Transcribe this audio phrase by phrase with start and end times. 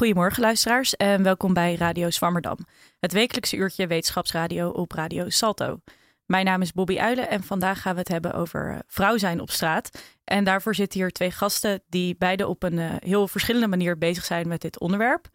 [0.00, 2.56] Goedemorgen luisteraars en welkom bij Radio Swammerdam.
[3.00, 5.80] Het wekelijkse uurtje wetenschapsradio op Radio Salto.
[6.26, 9.40] Mijn naam is Bobby Uilen en vandaag gaan we het hebben over eh, vrouw zijn
[9.40, 10.02] op straat.
[10.24, 14.24] En daarvoor zitten hier twee gasten die beide op een uh, heel verschillende manier bezig
[14.24, 15.28] zijn met dit onderwerp.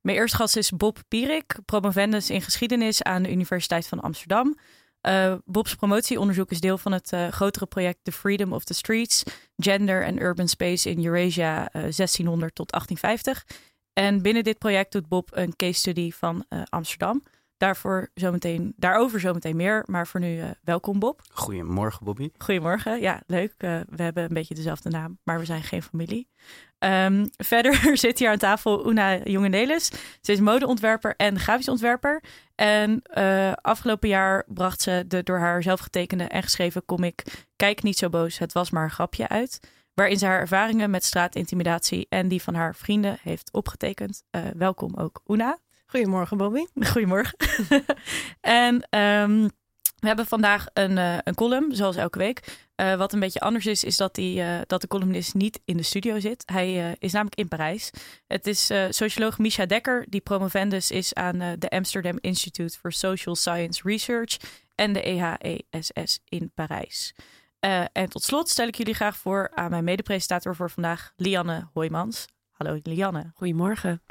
[0.00, 4.56] Mijn eerste gast is Bob Pierik, promovendus in geschiedenis aan de Universiteit van Amsterdam.
[5.08, 9.22] Uh, Bob's promotieonderzoek is deel van het grotere project The Freedom of the Streets,
[9.56, 13.70] Gender and Urban Space in Eurasia uh, 1600 tot 1850.
[13.92, 17.22] En binnen dit project doet Bob een case study van Amsterdam.
[17.62, 19.82] Daarvoor zometeen, daarover zometeen meer.
[19.86, 21.20] Maar voor nu, uh, welkom Bob.
[21.32, 22.30] Goedemorgen Bobby.
[22.38, 23.00] Goedemorgen.
[23.00, 23.54] Ja, leuk.
[23.58, 26.28] Uh, we hebben een beetje dezelfde naam, maar we zijn geen familie.
[26.78, 29.90] Um, verder zit hier aan tafel Una Jongenelis.
[30.20, 32.22] Ze is modeontwerper en grafisch ontwerper.
[32.54, 33.02] En
[33.60, 38.08] afgelopen jaar bracht ze de door haar zelf getekende en geschreven comic Kijk niet zo
[38.08, 39.60] boos, het was maar een grapje uit.
[39.94, 44.24] Waarin ze haar ervaringen met straatintimidatie en die van haar vrienden heeft opgetekend.
[44.56, 45.58] welkom ook Una.
[45.86, 46.64] Goedemorgen, Bobby.
[46.92, 47.36] Goedemorgen.
[48.40, 49.50] en um,
[50.02, 52.40] we hebben vandaag een, uh, een column, zoals elke week.
[52.76, 55.76] Uh, wat een beetje anders is, is dat, die, uh, dat de columnist niet in
[55.76, 56.42] de studio zit.
[56.46, 57.90] Hij is namelijk in Parijs.
[58.26, 63.80] Het is socioloog Misha Dekker, die promovendus is aan de Amsterdam Institute for Social Science
[63.84, 64.36] Research
[64.74, 67.14] en de EHESS in Parijs.
[67.92, 72.26] En tot slot stel ik jullie graag voor aan mijn medepresentator voor vandaag, Lianne Hoijmans.
[72.50, 73.30] Hallo Lianne.
[73.34, 74.02] Goedemorgen.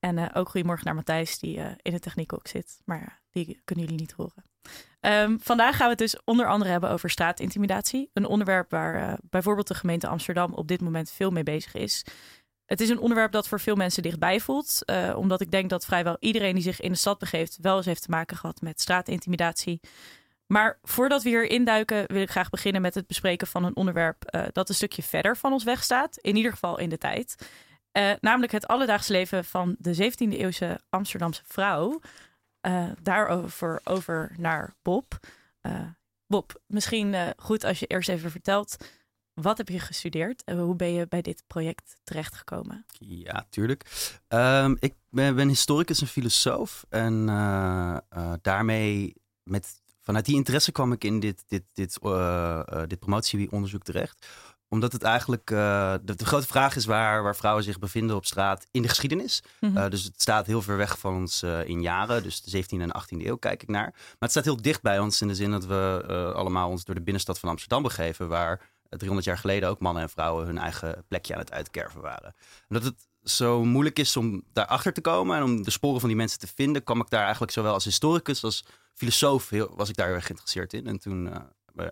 [0.00, 2.80] En uh, ook goedemorgen naar Matthijs, die uh, in de techniek ook zit.
[2.84, 4.44] Maar die kunnen jullie niet horen.
[5.00, 8.10] Um, vandaag gaan we het dus onder andere hebben over straatintimidatie.
[8.12, 12.04] Een onderwerp waar bijvoorbeeld de gemeente Amsterdam op dit moment veel mee bezig is.
[12.64, 14.84] Het is een onderwerp dat voor veel mensen dichtbij voelt.
[15.14, 17.58] omdat ik denk dat vrijwel iedereen die zich in de stad begeeft...
[17.60, 19.80] wel eens heeft te maken gehad met straatintimidatie.
[20.48, 24.48] Maar voordat we hier induiken, wil ik graag beginnen met het bespreken van een onderwerp...
[24.52, 26.16] dat een stukje verder van ons wegstaat.
[26.16, 27.36] In ieder geval in de tijd.
[27.92, 32.00] Uh, namelijk het alledaagse leven van de 17e eeuwse Amsterdamse vrouw.
[32.66, 35.18] Uh, daarover over naar Bob.
[36.26, 38.76] Bob, misschien goed als je eerst even vertelt.
[39.34, 42.84] Wat heb je gestudeerd en hoe ben je bij dit project terechtgekomen?
[42.98, 43.84] Ja, tuurlijk.
[44.28, 46.86] Um, ik ben, ben, historicus en filosoof.
[46.88, 47.26] En
[48.42, 51.98] daarmee, met, vanuit die interesse kwam ik in dit, dit, dit,
[52.86, 54.26] dit promotieonderzoek terecht
[54.70, 58.26] omdat het eigenlijk uh, de, de, grote vraag is waar, waar vrouwen zich bevinden op
[58.26, 59.42] straat in de geschiedenis.
[59.60, 59.78] Mm -hmm.
[59.78, 62.22] uh, dus het staat heel ver weg van ons in jaren.
[62.22, 63.90] Dus de 17e en 18e eeuw kijk ik naar.
[63.92, 66.02] Maar het staat heel dicht bij ons in de zin dat we
[66.34, 68.28] allemaal ons door de binnenstad van Amsterdam begeven.
[68.28, 72.34] Waar 300 jaar geleden ook mannen en vrouwen hun eigen plekje aan het uitkerven waren.
[72.68, 76.08] En dat het zo moeilijk is om daarachter te komen en om de sporen van
[76.08, 78.64] die mensen te vinden, kwam ik daar eigenlijk zowel als historicus als
[78.98, 80.86] filosoof heel, was ik daar heel erg geïnteresseerd in.
[80.86, 81.30] En toen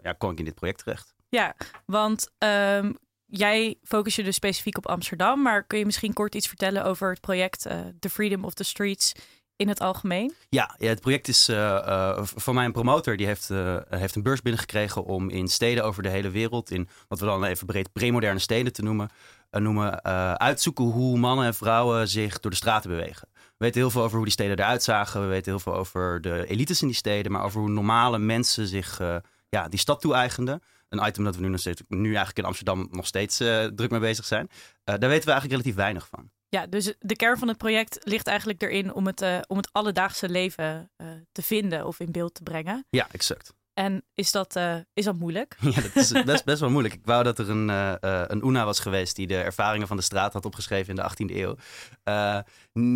[0.02, 1.14] ja, kwam ik in dit project terecht.
[1.28, 1.54] Ja,
[1.86, 2.96] want um,
[3.26, 7.10] jij focus je dus specifiek op Amsterdam, maar kun je misschien kort iets vertellen over
[7.10, 9.12] het project uh, The Freedom of the Streets
[9.56, 10.34] in het algemeen?
[10.48, 13.16] Ja, ja het project is uh, uh, van mijn promotor.
[13.16, 16.88] Die heeft, uh, heeft een beurs binnengekregen om in steden over de hele wereld, in
[17.08, 19.10] wat we dan even breed premoderne steden te noemen,
[19.50, 20.04] noemen
[20.38, 23.28] uitzoeken hoe mannen en vrouwen zich door de straten bewegen.
[23.58, 25.20] We weten heel veel over hoe die steden eruit zagen.
[25.20, 28.66] We weten heel veel over de elites in die steden, maar over hoe normale mensen
[28.66, 29.00] zich
[29.48, 32.88] ja, die stad toe-eigenden een item dat we nu, nog steeds, nu eigenlijk in Amsterdam
[32.90, 34.48] nog steeds uh, druk mee bezig zijn.
[34.50, 36.30] Uh, daar weten we eigenlijk relatief weinig van.
[36.48, 40.28] Ja, dus de kern van het project ligt eigenlijk erin om het, om het alledaagse
[40.28, 40.90] leven
[41.32, 42.86] te vinden of in beeld te brengen.
[42.90, 43.54] Ja, exact.
[43.76, 45.56] En is dat, uh, is dat moeilijk?
[45.74, 46.94] Ja, dat is best, best wel moeilijk.
[46.94, 47.92] Ik wou dat er een, uh,
[48.26, 51.36] een Una was geweest die de ervaringen van de straat had opgeschreven in de 18e
[51.36, 51.56] eeuw.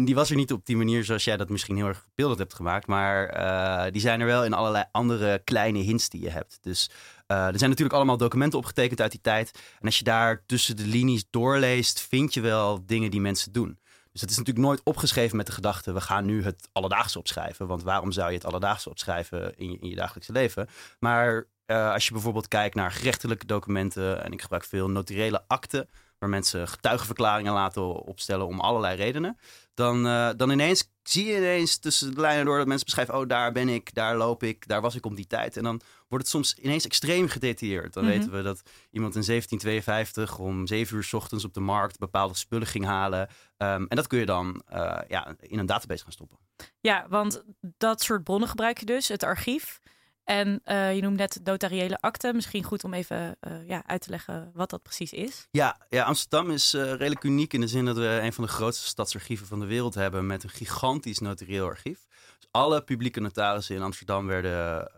[0.05, 2.55] Die was er niet op die manier zoals jij dat misschien heel erg beeldend hebt
[2.55, 2.87] gemaakt.
[2.87, 6.59] Maar die zijn er wel in allerlei andere kleine hints die je hebt.
[6.61, 6.91] Dus
[7.27, 9.51] er zijn natuurlijk allemaal documenten opgetekend uit die tijd.
[9.81, 13.79] En als je daar tussen de linies doorleest, vind je wel dingen die mensen doen.
[14.13, 17.67] Dus het is natuurlijk nooit opgeschreven met de gedachte: we gaan nu het alledaagse opschrijven.
[17.67, 20.69] Want waarom zou je het alledaagse opschrijven in je, in je dagelijkse leven?
[20.99, 25.89] Maar uh, als je bijvoorbeeld kijkt naar gerechtelijke documenten, en ik gebruik veel notariële akten,
[26.21, 29.39] waar mensen getuigenverklaringen laten opstellen om allerlei redenen.
[29.75, 33.29] Dan, uh, dan ineens zie je ineens tussen de lijnen door dat mensen beschrijven: oh,
[33.29, 35.57] daar ben ik, daar loop ik, daar was ik om die tijd.
[35.57, 37.93] En dan wordt het soms ineens extreem gedetailleerd.
[37.93, 38.19] Dan mm -hmm.
[38.19, 42.35] weten we dat iemand in 1752 om 7 uur s ochtends op de markt bepaalde
[42.35, 43.21] spullen ging halen.
[43.21, 46.39] Um, en dat kun je dan uh, ja, in een database gaan stoppen.
[46.81, 49.81] Ja, want dat soort bronnen gebruik je dus, het archief.
[50.31, 52.33] En uh, je noemt net notariële akte.
[52.33, 55.49] Misschien goed om even uh, ja, uit te leggen wat dat precies is.
[55.51, 58.51] Ja, ja Amsterdam is uh, redelijk uniek in de zin dat we een van de
[58.51, 60.27] grootste stadsarchieven van de wereld hebben.
[60.27, 62.07] Met een gigantisch notarieel archief.
[62.39, 64.89] Dus alle publieke notarissen in Amsterdam werden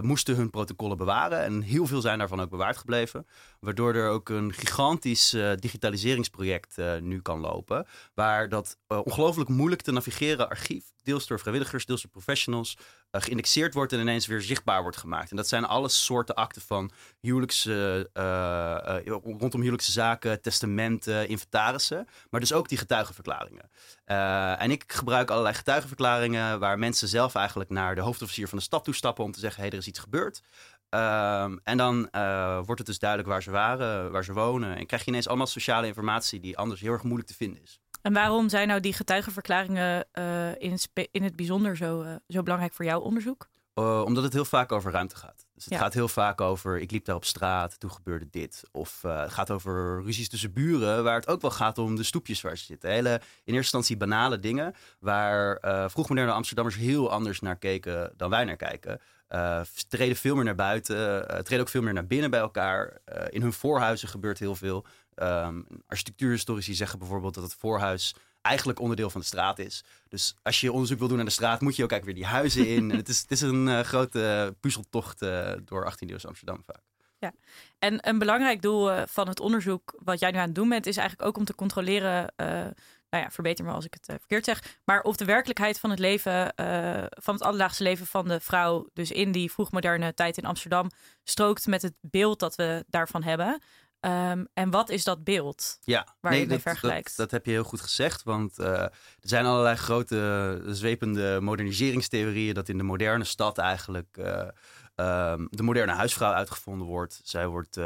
[0.00, 1.42] moesten hun protocollen bewaren.
[1.42, 3.26] En heel veel zijn daarvan ook bewaard gebleven.
[3.60, 7.86] Waardoor er ook een gigantisch digitaliseringsproject nu kan lopen.
[8.14, 12.76] Waar dat ongelooflijk moeilijk te navigeren archief, deels door vrijwilligers, deels door professionals,
[13.10, 15.30] geïndexeerd wordt en ineens weer zichtbaar wordt gemaakt.
[15.30, 16.90] En dat zijn alle soorten akten van
[17.20, 17.64] huwelijks,
[19.14, 22.08] rondom huwelijkse zaken, testamenten, inventarissen.
[22.30, 23.70] Maar dus ook die getuigenverklaringen.
[24.58, 28.84] en ik gebruik allerlei getuigenverklaringen waar mensen zelf eigenlijk naar de hoofdofficier van de stad
[28.84, 30.42] toe stappen om te zeggen: hé, hey, er is iets gebeurd.
[30.88, 32.08] Ehm, en dan
[32.64, 34.76] wordt het dus duidelijk waar ze waren, waar ze wonen.
[34.76, 37.80] En krijg je ineens allemaal sociale informatie die anders heel erg moeilijk te vinden is.
[38.02, 42.42] En waarom zijn nou die getuigenverklaringen uh, in, het in, het bijzonder zo, uh, zo
[42.42, 43.48] belangrijk voor jouw onderzoek?
[43.80, 45.46] omdat het heel vaak over ruimte gaat.
[45.54, 48.62] Dus het gaat heel vaak over, ik liep daar op straat, toen gebeurde dit.
[48.72, 52.40] Of het gaat over ruzies tussen buren, waar het ook wel gaat om de stoepjes
[52.40, 52.90] waar ze zitten.
[52.90, 55.58] Hele, in eerste instantie banale dingen, waar
[55.90, 59.00] vroegmoderne Amsterdammers heel anders naar keken dan wij naar kijken.
[59.34, 63.00] Uh, treden veel meer naar buiten, uh, treden ook veel meer naar binnen bij elkaar.
[63.14, 64.86] Uh, in hun voorhuizen gebeurt heel veel.
[65.22, 69.84] Um, architectuurhistorici zeggen bijvoorbeeld dat het voorhuis eigenlijk onderdeel van de straat is.
[70.08, 72.36] Dus als je onderzoek wil doen naar de straat, moet je ook eigenlijk weer die
[72.38, 72.90] huizen in.
[72.90, 75.18] en het, is, het is een grote puzzeltocht
[75.64, 76.82] door 18e eeuwse Amsterdam vaak.
[77.18, 77.32] Ja,
[77.78, 80.96] en een belangrijk doel van het onderzoek wat jij nu aan het doen bent, is
[80.96, 82.32] eigenlijk ook om te controleren
[83.10, 85.98] nou ja, verbeter me als ik het verkeerd zeg, maar of de werkelijkheid van het
[85.98, 86.52] leven,
[87.08, 90.90] van het alledaagse leven van de vrouw, dus in die vroegmoderne tijd in Amsterdam,
[91.24, 93.62] strookt met het beeld dat we daarvan hebben.
[94.00, 97.06] Um, en wat is dat beeld ja, waar nee, je mee dat, vergelijkt?
[97.06, 102.54] Dat, dat, heb je heel goed gezegd, want uh, er zijn allerlei grote zwepende moderniseringstheorieën
[102.54, 107.20] dat in de moderne stad eigenlijk um, de moderne huisvrouw uitgevonden wordt.
[107.24, 107.78] Zij wordt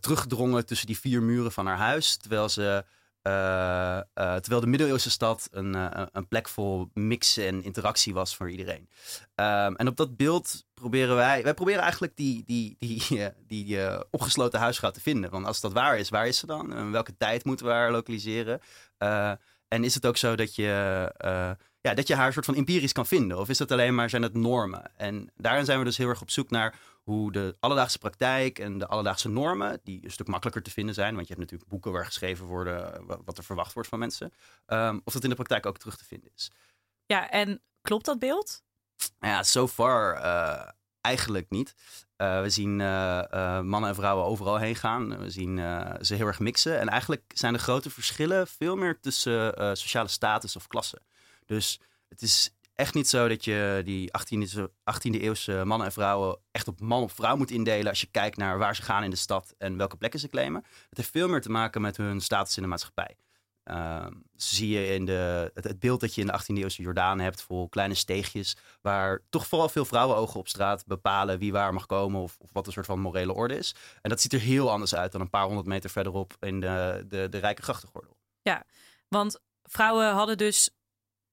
[0.00, 2.84] teruggedrongen tussen die vier muren van haar huis, terwijl ze
[3.28, 8.50] uh, terwijl de middeleeuwse stad een, uh, een plek vol mix en interactie was voor
[8.50, 8.88] iedereen.
[9.34, 13.02] Um, en op dat beeld proberen wij, wij proberen eigenlijk die, die, die,
[13.48, 13.78] die,
[14.10, 15.30] opgesloten huisvrouw te vinden.
[15.30, 16.74] Want als dat waar is, waar is ze dan?
[16.74, 18.60] En welke tijd moeten we haar lokaliseren?
[19.68, 21.12] en is het ook zo dat je,
[21.80, 23.38] ja, dat je haar soort van empirisch kan vinden?
[23.38, 24.90] Of is dat alleen maar, zijn het normen?
[24.96, 28.78] En daarin zijn we dus heel erg op zoek naar hoe de alledaagse praktijk en
[28.78, 31.92] de alledaagse normen, die een stuk makkelijker te vinden zijn, want je hebt natuurlijk boeken
[31.92, 34.32] waar geschreven worden wat er verwacht wordt van mensen,
[34.66, 36.50] um, of dat in de praktijk ook terug te vinden is.
[37.06, 38.62] Ja, en klopt dat beeld?
[39.20, 40.68] Ja, so far uh,
[41.00, 41.74] eigenlijk niet.
[42.16, 45.18] Uh, we zien uh, mannen en vrouwen overal heen gaan.
[45.18, 45.58] We zien
[46.00, 46.80] ze heel erg mixen.
[46.80, 51.00] En eigenlijk zijn de grote verschillen veel meer tussen sociale status of klasse.
[51.46, 56.38] Dus het is echt niet zo dat je die 18e, 18e eeuwse mannen en vrouwen
[56.50, 59.10] echt op man of vrouw moet indelen als je kijkt naar waar ze gaan in
[59.10, 60.64] de stad en welke plekken ze claimen.
[60.88, 63.16] Het heeft veel meer te maken met hun status in de maatschappij.
[63.70, 67.42] Uh, zie je in de, het, beeld dat je in de 18e eeuwse Jordaan hebt,
[67.42, 72.20] vol kleine steegjes, waar toch vooral veel vrouwenogen op straat bepalen wie waar mag komen
[72.20, 73.74] of, of, wat een soort van morele orde is.
[74.02, 77.04] En dat ziet er heel anders uit dan een paar honderd meter verderop in de,
[77.08, 78.16] de, de rijke grachtengordel.
[78.42, 78.64] Ja,
[79.08, 80.70] want vrouwen hadden dus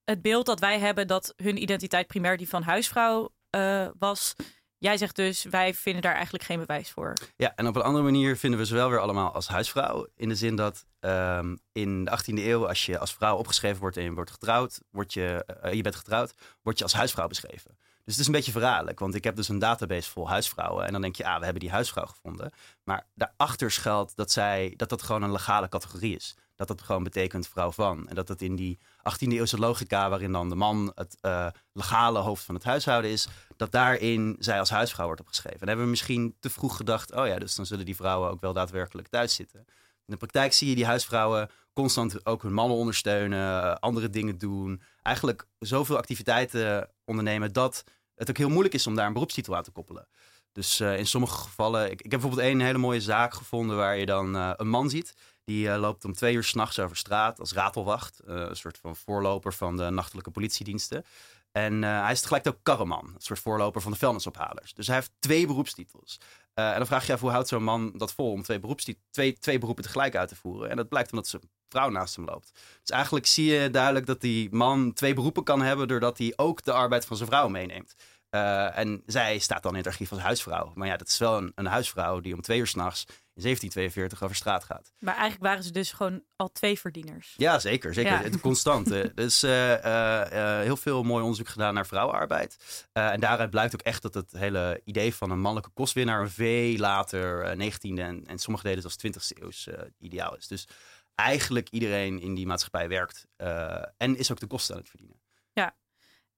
[0.06, 4.36] het beeld dat wij hebben dat hun identiteit primair die van huisvrouw uh, was.
[4.78, 7.14] Jij zegt dus, wij vinden daar eigenlijk geen bewijs voor.
[7.38, 10.08] Ja, en op een andere manier vinden we ze wel weer allemaal als huisvrouw.
[10.16, 13.98] In de zin dat um, in de 18e eeuw, als je als vrouw opgeschreven wordt
[13.98, 17.78] en je wordt getrouwd, word je, uh, je bent getrouwd, word je als huisvrouw beschreven.
[17.78, 20.86] Dus het is een beetje verraderlijk, want ik heb dus een database vol huisvrouwen.
[20.86, 22.52] En dan denk je, ah, we hebben die huisvrouw gevonden.
[22.84, 26.36] Maar daarachter schuilt dat, zij, dat dat gewoon een legale categorie is
[26.68, 28.08] dat dat gewoon betekent vrouw van.
[28.08, 32.20] En dat het in die 18e eeuwse logica, waarin dan de man het uh, legale
[32.20, 33.28] hoofd van het huishouden is,
[33.58, 35.60] dat daarin zij als huisvrouw wordt opgeschreven.
[35.60, 38.42] En hebben we misschien te vroeg gedacht, oh ja, dus dan zullen die vrouwen ook
[38.42, 39.60] wel daadwerkelijk thuis zitten.
[40.06, 44.38] In de praktijk zie je die huisvrouwen constant ook hun mannen ondersteunen, eh, andere dingen
[44.38, 44.82] doen.
[45.02, 47.84] Eigenlijk zoveel activiteiten ondernemen dat
[48.16, 50.08] het ook heel moeilijk is om daar een beroepstitel aan te koppelen.
[50.52, 53.98] Dus uh, in sommige gevallen, ik, ik heb bijvoorbeeld één hele mooie zaak gevonden waar
[53.98, 55.14] je dan een man ziet
[55.52, 58.22] die uh, loopt om twee uur s'nachts over straat als ratelwacht.
[58.28, 61.06] Uh, een soort van voorloper van de nachtelijke politiediensten.
[61.52, 64.74] En uh, hij is tegelijk ook karreman, een soort voorloper van de vuilnisophalers.
[64.74, 66.20] Dus hij heeft twee beroepstitels.
[66.54, 68.60] en dan vraag je af, hoe houdt zo'n man dat vol om twee,
[69.12, 70.70] twee, twee beroepen tegelijk uit te voeren?
[70.70, 72.52] En dat blijkt omdat zijn vrouw naast hem loopt.
[72.82, 75.88] Dus eigenlijk zie je duidelijk dat die man twee beroepen kan hebben...
[75.88, 77.96] doordat hij ook de arbeid van zijn vrouw meeneemt.
[78.32, 80.72] En zij staat dan in het archief als huisvrouw.
[80.76, 84.24] Maar ja, dat is wel een, een huisvrouw die om twee uur s'nachts in 1742
[84.24, 84.94] over straat gaat.
[85.00, 87.34] Maar eigenlijk waren ze dus gewoon al twee verdieners.
[87.38, 87.94] Ja, zeker.
[87.94, 88.12] zeker.
[88.12, 88.22] Ja.
[88.22, 88.90] Het constant.
[89.16, 92.88] dus uh, uh, heel veel mooi onderzoek gedaan naar vrouwenarbeid.
[92.92, 96.22] en daaruit blijkt ook echt dat het hele idee van een mannelijke kostwinnaar...
[96.22, 99.70] een veel later 19e en, en sommige delen als 20e eeuws
[100.00, 100.48] ideaal is.
[100.48, 100.68] Dus
[101.16, 103.28] eigenlijk iedereen in die maatschappij werkt.
[103.98, 105.22] en is ook de kosten aan het verdienen.
[105.54, 105.76] Ja.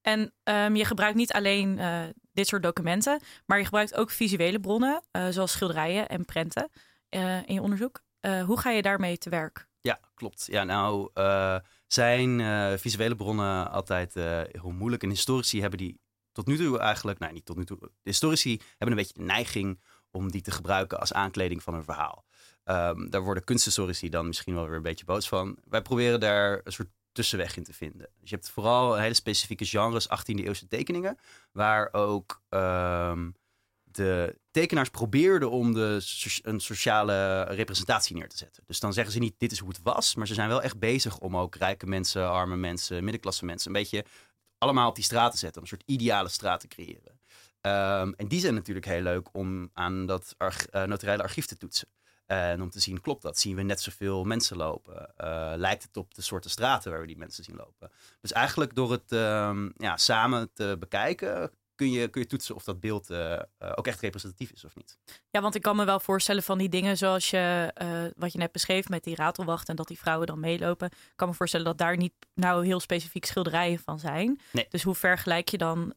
[0.03, 4.59] En um, je gebruikt niet alleen uh, dit soort documenten, maar je gebruikt ook visuele
[4.59, 6.69] bronnen, uh, zoals schilderijen en prenten
[7.09, 8.01] uh, in je onderzoek.
[8.45, 9.67] hoe ga je daarmee te werk?
[9.81, 10.45] Ja, klopt.
[10.45, 11.09] Ja, nou
[11.87, 12.39] zijn
[12.79, 14.13] visuele bronnen altijd
[14.51, 15.03] heel moeilijk.
[15.03, 15.99] En historici hebben die
[16.31, 19.81] tot nu toe eigenlijk, nou niet tot nu toe, historici hebben een beetje de neiging
[20.11, 22.25] om die te gebruiken als aankleding van een verhaal.
[22.65, 25.57] Um, daar worden kunsthistorici dan misschien wel weer een beetje boos van.
[25.69, 28.09] Wij proberen daar een soort tussenweg in te vinden.
[28.19, 31.17] Dus je hebt vooral hele specifieke genres 18e eeuwse tekeningen,
[31.51, 33.35] waar ook um,
[33.83, 36.01] de tekenaars probeerden om de,
[36.41, 38.63] een sociale representatie neer te zetten.
[38.65, 40.79] Dus dan zeggen ze niet dit is hoe het was, maar ze zijn wel echt
[40.79, 44.05] bezig om ook rijke mensen, arme mensen, middenklasse mensen een beetje
[44.57, 47.19] allemaal op die straat te zetten, een soort ideale straat te creëren.
[47.61, 51.57] Um, en die zijn natuurlijk heel leuk om aan dat arch, uh, notariële archief te
[51.57, 51.87] toetsen.
[52.33, 53.37] En om te zien, klopt dat?
[53.37, 55.13] Zien we net zoveel mensen lopen?
[55.17, 57.91] Uh, lijkt het op de soorten straten waar we die mensen zien lopen?
[58.21, 62.63] Dus eigenlijk door het um, ja, samen te bekijken, kun je, kun je toetsen of
[62.63, 64.97] dat beeld uh, uh, ook echt representatief is of niet.
[65.29, 68.37] Ja, want ik kan me wel voorstellen van die dingen zoals je, uh, wat je
[68.37, 70.87] net beschreef met die ratelwacht en dat die vrouwen dan meelopen.
[70.87, 74.39] Ik kan me voorstellen dat daar niet nou heel specifiek schilderijen van zijn.
[74.51, 74.65] Nee.
[74.69, 75.93] Dus hoe vergelijk je dan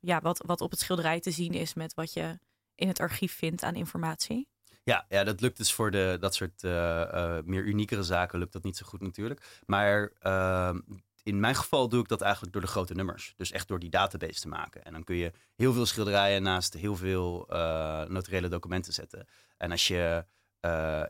[0.00, 2.38] ja, wat, wat op het schilderij te zien is met wat je
[2.74, 4.48] in het archief vindt aan informatie?
[4.82, 6.62] Ja, ja, dat lukt dus voor de, dat soort
[7.46, 9.60] meer uniekere zaken lukt dat niet zo goed natuurlijk.
[9.66, 10.78] Maar ehm,
[11.22, 13.34] in mijn geval doe ik dat eigenlijk door de grote nummers.
[13.36, 14.84] Dus echt door die database te maken.
[14.84, 19.28] En dan kun je heel veel schilderijen naast heel veel uh, notariële documenten zetten.
[19.56, 20.24] En als je,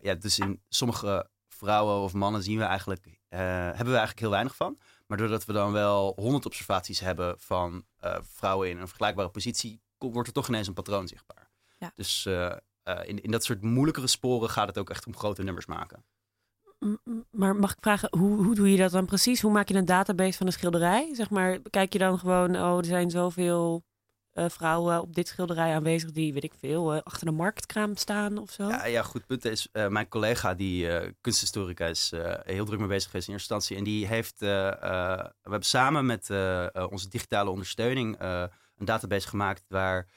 [0.00, 4.56] ja, dus in sommige vrouwen of mannen zien we eigenlijk, hebben we eigenlijk heel weinig
[4.56, 4.78] van.
[5.06, 7.84] Maar doordat we dan wel honderd observaties hebben van
[8.20, 11.50] vrouwen in een vergelijkbare positie, wordt er toch ineens een patroon zichtbaar.
[11.78, 11.92] Ja.
[11.94, 12.28] Dus
[12.84, 16.04] in, in dat soort moeilijkere sporen gaat het ook echt om grote nummers maken.
[17.30, 19.40] Maar mag ik vragen, hoe, hoe doe je dat dan precies?
[19.40, 21.14] Hoe maak je een database van een schilderij?
[21.14, 23.84] Zeg maar, kijk je dan gewoon, oh, er zijn zoveel
[24.34, 28.38] uh, vrouwen op dit schilderij aanwezig die, weet ik veel, uh, achter een marktkraam staan
[28.38, 28.68] of zo?
[28.68, 30.88] Ja, ja goed punt is, uh, mijn collega die
[31.20, 33.76] kunsthistorica is heel druk mee bezig geweest in eerste instantie.
[33.76, 36.30] En die heeft, we hebben samen met
[36.90, 40.08] onze digitale ondersteuning een database gemaakt waar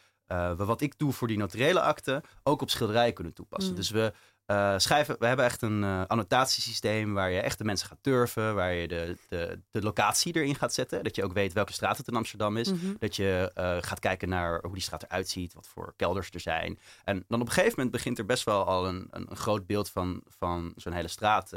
[0.57, 3.71] we wat ik doe voor die notariële akte ook op schilderijen kunnen toepassen.
[3.71, 3.77] Mm.
[3.77, 4.13] Dus we
[4.47, 8.55] uh, schrijven, we hebben echt een uh, annotatiesysteem waar je echt de mensen gaat turven,
[8.55, 11.03] waar je de, de, de locatie erin gaat zetten.
[11.03, 12.71] Dat je ook weet welke straat het in Amsterdam is.
[12.71, 12.95] Mm -hmm.
[12.99, 16.39] Dat je uh, gaat kijken naar hoe die straat eruit ziet, wat voor kelders er
[16.39, 16.79] zijn.
[17.03, 19.65] En dan op een gegeven moment begint er best wel al een, een, een groot
[19.65, 21.51] beeld van, van zo'n hele straat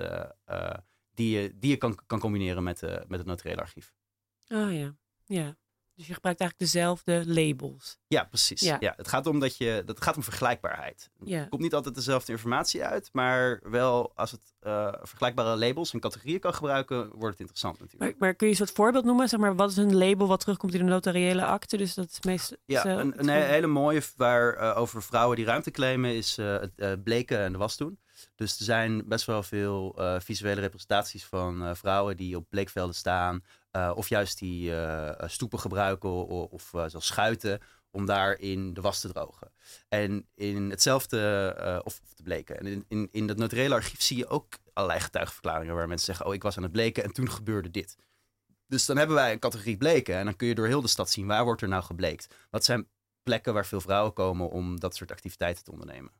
[1.15, 3.93] die je, die je kan, kan combineren met, met het notariële archief.
[4.49, 5.57] Oh ja, ja.
[5.97, 7.99] Dus je gebruikt eigenlijk dezelfde labels.
[8.09, 8.61] Ja, precies.
[8.61, 8.77] Ja.
[8.81, 8.95] Ja.
[8.97, 11.11] het gaat om dat je, dat gaat om vergelijkbaarheid.
[11.25, 11.41] Ja.
[11.41, 16.01] Er komt niet altijd dezelfde informatie uit, maar wel als het uh, vergelijkbare labels en
[16.01, 18.11] categorieën kan gebruiken, wordt het interessant natuurlijk.
[18.11, 19.29] Maar, maar, kun je een soort voorbeeld noemen?
[19.29, 21.77] Zeg maar, wat is een label wat terugkomt in de notariële akte?
[21.77, 22.57] Dus dat is meest.
[22.67, 27.05] Ja, uh, een, een hele mooie waar uh, over vrouwen die ruimte claimen is het
[27.05, 27.99] bleken en de was doen.
[28.35, 33.43] Dus er zijn best wel veel visuele representaties van vrouwen die op bleekvelden staan.
[33.77, 38.81] Uh, of juist die uh, stoepen gebruiken of, of zelfs schuiten om daar in de
[38.81, 39.53] was te drogen.
[39.89, 42.59] En in hetzelfde, of, of, te bleken.
[42.59, 46.27] En in, in, in dat notariële archief zie je ook allerlei getuigenverklaringen waar mensen zeggen:
[46.27, 47.97] Oh, ik was aan het bleken en toen gebeurde dit.
[48.67, 51.11] Dus dan hebben wij een categorie bleken en dan kun je door heel de stad
[51.11, 52.35] zien waar wordt er nou gebleekt.
[52.51, 52.89] Wat zijn
[53.23, 56.13] plekken waar veel vrouwen komen om dat soort activiteiten te ondernemen.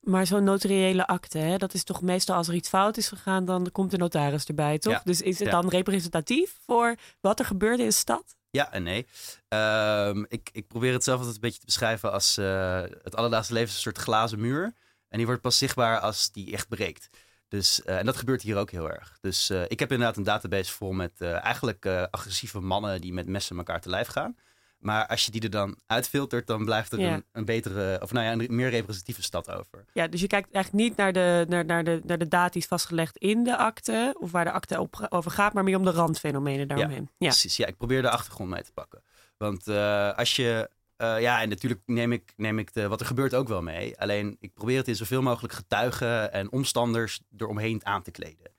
[0.00, 3.44] Maar zo'n notariële akte, hè, dat is toch meestal als er iets fout is gegaan,
[3.44, 4.92] dan komt de notaris erbij, toch?
[4.92, 5.00] Ja.
[5.04, 5.60] Dus is het Ja.
[5.60, 8.36] dan representatief voor wat er gebeurde in de stad?
[8.50, 9.06] Ja en nee.
[9.48, 13.52] Ehm, ik, ik probeer het zelf altijd een beetje te beschrijven als eh, het alledaagse
[13.52, 14.72] leven is een soort glazen muur.
[15.08, 17.08] En die wordt pas zichtbaar als die echt breekt.
[17.48, 19.18] Dus, eh, en dat gebeurt hier ook heel erg.
[19.20, 23.56] Dus eh, ik heb inderdaad een database vol met eigenlijk agressieve mannen die met messen
[23.56, 24.36] elkaar te lijf gaan.
[24.80, 27.14] Maar als je die er dan uitfiltert, dan blijft er Ja.
[27.14, 29.84] een, een betere, of nou ja, een meer representatieve stad over.
[29.92, 32.62] Ja, dus je kijkt eigenlijk niet naar de, naar, naar de, naar de data die
[32.62, 35.84] is vastgelegd in de akte, of waar de akte op, over gaat, maar meer om
[35.84, 37.10] de randfenomenen daaromheen.
[37.18, 37.28] Ja.
[37.28, 39.02] Precies, ja, ik probeer de achtergrond mee te pakken.
[39.36, 43.06] Want eh, als je, eh, ja, en natuurlijk neem ik, neem ik de, wat er
[43.06, 43.98] gebeurt ook wel mee.
[44.00, 48.50] Alleen ik probeer het in zoveel mogelijk getuigen en omstanders eromheen aan te kleden.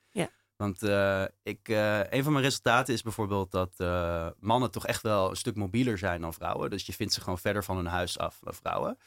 [0.56, 5.02] Want eh, ik, eh, een van mijn resultaten is bijvoorbeeld dat eh, mannen toch echt
[5.02, 6.70] wel een stuk mobieler zijn dan vrouwen.
[6.70, 8.98] Dus je vindt ze gewoon verder van hun huis af dan vrouwen.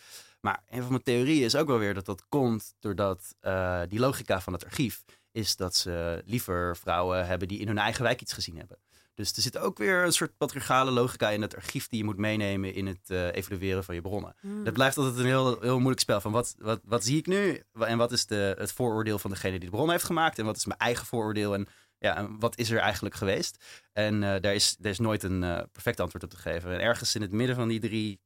[0.42, 3.36] Maar een van mijn theorieën is ook wel weer dat dat komt doordat
[3.90, 8.04] die logica van het archief is dat ze liever vrouwen hebben die in hun eigen
[8.04, 8.78] wijk iets gezien hebben.
[9.16, 12.18] Dus er zit ook weer een soort patriarchale logica in het archief die je moet
[12.18, 14.36] meenemen in het eh, evalueren van je bronnen.
[14.40, 14.64] Hmm.
[14.64, 17.64] Dat blijft altijd een heel, heel moeilijk spel van wat, wat, wat zie ik nu
[17.80, 20.56] en wat is de, het vooroordeel van degene die de bron heeft gemaakt en wat
[20.56, 21.68] is mijn eigen vooroordeel en
[22.00, 23.66] ja, en wat is er eigenlijk geweest?
[23.94, 26.74] En eh, daar, is, daar is nooit een eh, perfect antwoord op te geven.
[26.74, 28.20] En ergens in het midden van die drie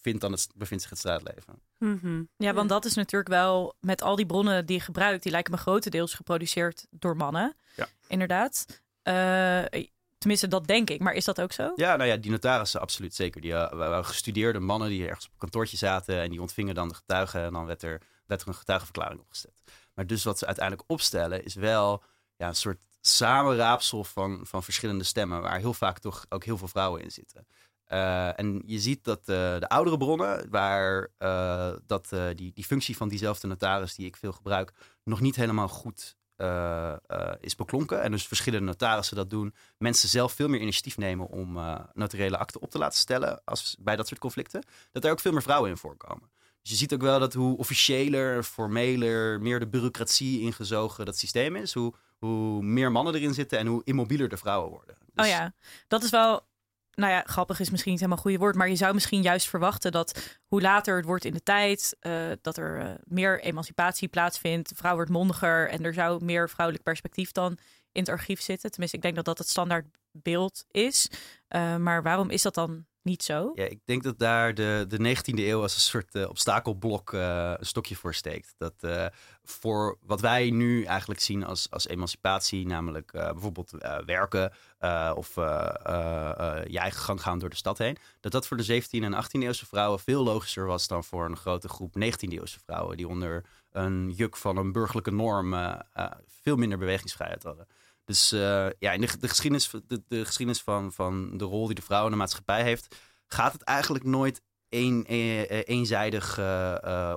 [0.00, 1.62] vindt dan het, bevindt zich het straatleven.
[1.78, 2.22] Mhm.
[2.36, 5.52] Ja, want dat is natuurlijk wel met al die bronnen die je gebruikt, die lijken
[5.52, 7.56] me grotendeels geproduceerd door mannen.
[7.76, 7.88] Ja.
[8.08, 8.66] Inderdaad.
[9.02, 9.64] Eh,
[10.24, 11.00] tenminste, dat denk ik.
[11.00, 11.72] Maar is dat ook zo?
[11.76, 13.40] Ja, nou ja, die notarissen absoluut zeker.
[13.40, 16.94] Die eh, gestudeerde mannen die ergens op een kantoortje zaten en die ontvingen dan de
[16.94, 19.62] getuigen en dan werd er, werd er een getuigenverklaring opgesteld.
[19.94, 22.02] Maar dus wat ze uiteindelijk opstellen is wel
[22.36, 26.68] ja, een soort samenraapsel van, van verschillende stemmen, waar heel vaak toch ook heel veel
[26.68, 27.46] vrouwen in zitten.
[27.84, 31.08] Eh, en je ziet dat eh, de oudere bronnen, waar
[31.86, 34.72] dat, die, die functie van diezelfde notaris die ik veel gebruik,
[35.04, 38.02] nog niet helemaal goed eh, eh, is beklonken.
[38.02, 39.54] En dus verschillende notarissen dat doen.
[39.78, 43.76] Mensen zelf veel meer initiatief nemen om eh, notariële akten op te laten stellen als
[43.78, 44.64] bij dat soort conflicten.
[44.92, 46.30] Dat er ook veel meer vrouwen in voorkomen.
[46.62, 51.56] Dus je ziet ook wel dat hoe officiëler, formeler, meer de bureaucratie ingezogen dat systeem
[51.56, 54.96] is, hoe, hoe meer mannen erin zitten en hoe immobieler de vrouwen worden.
[55.12, 55.54] Dus- Oh ja,
[55.88, 56.46] dat is wel.
[56.94, 59.48] Nou ja, grappig is misschien niet helemaal een goede woord, maar je zou misschien juist
[59.48, 64.08] verwachten dat hoe later het wordt in de tijd, eh, dat er eh, meer emancipatie
[64.08, 67.58] plaatsvindt, vrouw wordt mondiger en er zou meer vrouwelijk perspectief dan
[67.92, 68.70] in het archief zitten.
[68.70, 71.10] Tenminste, ik denk dat dat het standaard beeld is.
[71.48, 73.50] Eh, maar waarom is dat dan niet zo?
[73.54, 77.96] Ja, ik denk dat daar de, de 19e eeuw als een soort obstakelblok een stokje
[77.96, 78.54] voor steekt.
[78.56, 78.74] Dat
[79.44, 85.12] voor wat wij nu eigenlijk zien als, als emancipatie, namelijk eh, bijvoorbeeld eh, werken eh,
[85.14, 89.24] of je eigen gang gaan door de stad heen, dat dat voor de 17e en
[89.24, 93.08] 18e eeuwse vrouwen veel logischer was dan voor een grote groep 19e eeuwse vrouwen die
[93.08, 95.54] onder een juk van een burgerlijke norm
[96.26, 97.66] veel minder bewegingsvrijheid hadden.
[98.04, 98.30] Dus
[98.78, 102.04] ja, in de, de geschiedenis, de, de geschiedenis van, van de rol die de vrouw
[102.04, 102.96] in de maatschappij heeft,
[103.26, 105.04] gaat het eigenlijk nooit een,
[105.64, 106.38] eenzijdig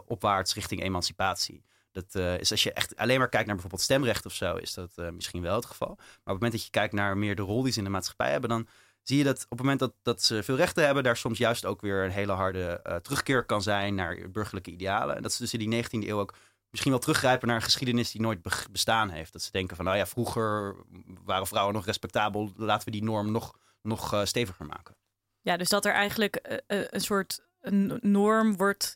[0.05, 1.65] opwaarts richting emancipatie.
[1.97, 4.73] Dat eh, is als je echt alleen maar kijkt naar bijvoorbeeld stemrecht of zo, is
[4.73, 5.95] dat eh, misschien wel het geval.
[5.97, 7.89] Maar op het moment dat je kijkt naar meer de rol die ze in de
[7.89, 8.67] maatschappij hebben, dan
[9.01, 11.65] zie je dat op het moment dat, dat ze veel rechten hebben, daar soms juist
[11.65, 15.15] ook weer een hele harde eh, terugkeer kan zijn naar burgerlijke idealen.
[15.15, 16.33] En dat ze dus in die 19e eeuw ook
[16.69, 19.33] misschien wel teruggrijpen naar een geschiedenis die nooit be- bestaan heeft.
[19.33, 20.75] Dat ze denken van, nou ja, vroeger
[21.23, 24.95] waren vrouwen nog respectabel, laten we die norm nog, nog steviger maken.
[25.41, 27.41] Ja, dus dat er eigenlijk een soort
[28.01, 28.95] norm wordt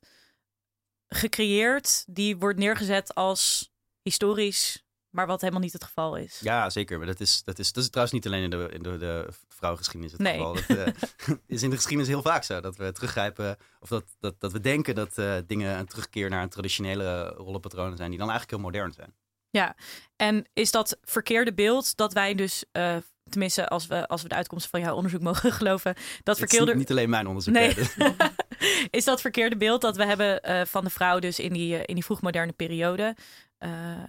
[1.16, 3.72] gecreëerd, die wordt neergezet als
[4.02, 6.40] historisch, maar wat helemaal niet het geval is.
[6.40, 6.98] Ja, zeker.
[6.98, 9.28] Maar dat is, dat is, dat is trouwens niet alleen in de, in de, de
[9.48, 10.34] vrouwengeschiedenis het Nee.
[10.38, 10.54] geval.
[10.54, 12.60] Dat eh, is in de geschiedenis heel vaak zo.
[12.62, 16.44] Dat we teruggrijpen, of dat, dat, dat we denken dat eh, dingen een terugkeer naar
[16.44, 19.16] een traditionele rollenpatronen zijn, die dan eigenlijk heel modern zijn.
[20.16, 22.96] En is dat verkeerde beeld dat wij dus, eh,
[23.30, 26.38] tenminste als we, als we de uitkomsten van jouw onderzoek mogen geloven, dat Het is
[26.38, 27.54] verkeerde, niet, niet alleen mijn onderzoek.
[27.54, 27.76] Nee.
[28.90, 31.84] is dat verkeerde beeld dat we hebben eh, van de vrouw dus in die, eh,
[31.86, 33.16] in die vroegmoderne periode.
[33.58, 34.04] Eh,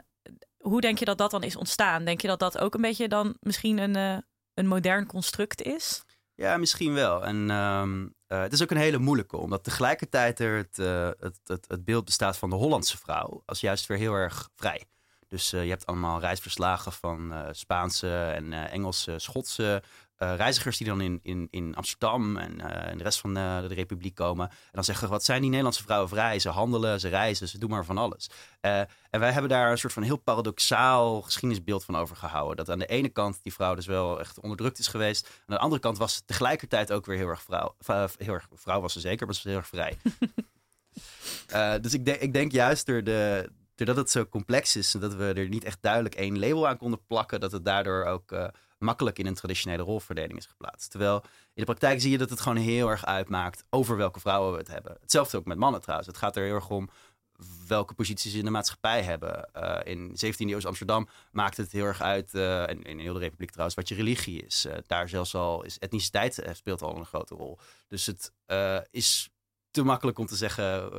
[0.58, 2.04] hoe denk je dat dat dan is ontstaan?
[2.04, 6.04] Denk je dat dat ook een beetje dan misschien een, een modern construct is?
[6.34, 7.24] Ja, misschien wel.
[7.24, 10.76] En ehm, eh, het is ook een hele moeilijke, omdat tegelijkertijd er het,
[11.20, 14.84] het, het, het beeld bestaat van de Hollandse vrouw als juist weer heel erg vrij.
[15.28, 19.82] Dus je hebt allemaal reisverslagen van Spaanse en Engelse, Schotse
[20.22, 23.60] eh, reizigers die dan in, in, in Amsterdam en eh, in de rest van eh,
[23.60, 24.48] de Republiek komen.
[24.48, 26.38] En dan zeggen, wat zijn die Nederlandse vrouwen vrij?
[26.38, 28.30] Ze handelen, ze reizen, ze doen maar van alles.
[28.60, 32.56] En wij hebben daar een soort van heel paradoxaal geschiedenisbeeld van overgehouden.
[32.56, 35.26] Dat aan de ene kant die vrouw dus wel echt onderdrukt is geweest.
[35.26, 37.74] Aan de andere kant was ze tegelijkertijd ook weer heel erg vrouw.
[38.16, 39.96] heel erg vrouw was ze zeker, maar ze was heel erg vrij.
[41.80, 45.14] Dus ik, denk ik denk juist door de, doordat het zo complex is en dat
[45.14, 48.32] we er niet echt duidelijk één label aan konden plakken, dat het daardoor ook
[48.82, 50.90] makkelijk in een traditionele rolverdeling is geplaatst.
[50.90, 54.52] Terwijl in de praktijk zie je dat het gewoon heel erg uitmaakt over welke vrouwen
[54.52, 54.96] we het hebben.
[55.00, 56.08] Hetzelfde ook met mannen trouwens.
[56.08, 56.90] Het gaat er heel erg om
[57.66, 59.52] welke posities ze in de maatschappij hebben.
[59.52, 63.18] Eh, in 17e eeuws Amsterdam maakt het heel erg uit, eh, en in heel de
[63.18, 64.64] Republiek trouwens, wat je religie is.
[64.64, 67.58] Eh, daar zelfs al is etniciteit speelt al een grote rol.
[67.88, 68.32] Dus het
[68.90, 69.30] is
[69.70, 70.90] te makkelijk om te zeggen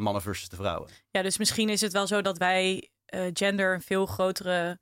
[0.00, 0.90] mannen versus de vrouwen.
[1.10, 2.90] Ja, dus misschien is het wel zo dat wij
[3.32, 4.78] gender een veel grotere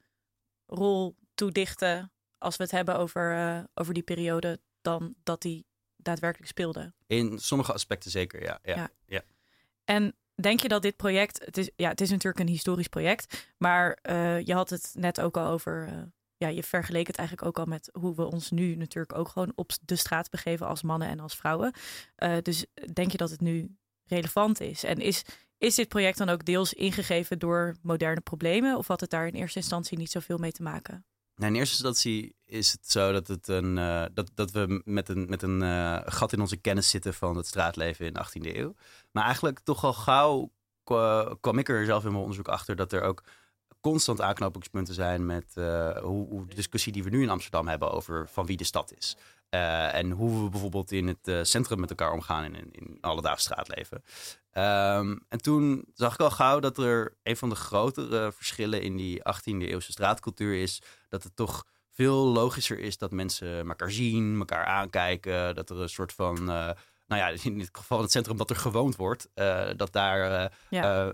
[0.67, 6.51] rol toedichten als we het hebben over, eh, over die periode dan dat die daadwerkelijk
[6.51, 6.93] speelde.
[7.07, 8.59] In sommige aspecten zeker, ja.
[8.63, 8.77] ja.
[8.77, 8.91] Ja.
[9.07, 9.23] ja.
[9.85, 13.49] En denk je dat dit project, het is, ja, het is natuurlijk een historisch project,
[13.59, 16.03] maar eh, je had het net ook al over, eh,
[16.37, 19.53] ja, je vergeleek het eigenlijk ook al met hoe we ons nu natuurlijk ook gewoon
[19.55, 21.73] op de straat begeven als mannen en als vrouwen.
[22.43, 24.85] Dus denk je dat het nu relevant is?
[24.85, 25.25] En is,
[25.59, 29.35] is dit project dan ook deels ingegeven door moderne problemen of had het daar in
[29.35, 31.05] eerste instantie niet zoveel mee te maken?
[31.41, 35.09] Nou, in eerste instantie is het zo dat, het een, eh, dat, dat we met
[35.09, 38.57] een, met een eh, gat in onze kennis zitten van het straatleven in de 18e
[38.57, 38.75] eeuw.
[39.11, 40.53] Maar eigenlijk toch al gauw
[40.85, 43.23] kwa- kwam ik er zelf in mijn onderzoek achter dat er ook
[43.81, 47.91] constant aanknopingspunten zijn met uh, hoe, hoe, de discussie die we nu in Amsterdam hebben
[47.91, 49.17] over van wie de stad is.
[49.55, 53.43] Uh, en hoe we bijvoorbeeld in het centrum met elkaar omgaan in, in, in alledaags
[53.43, 54.03] straatleven.
[54.53, 58.97] Um, en toen zag ik al gauw dat er een van de grotere verschillen in
[58.97, 60.83] die 18e eeuwse straatcultuur is.
[61.09, 65.55] Dat het toch veel logischer is dat mensen elkaar zien, elkaar aankijken.
[65.55, 68.97] Dat er een soort van nou ja, in dit geval het centrum dat er gewoond
[68.97, 69.29] wordt,
[69.77, 70.53] dat daar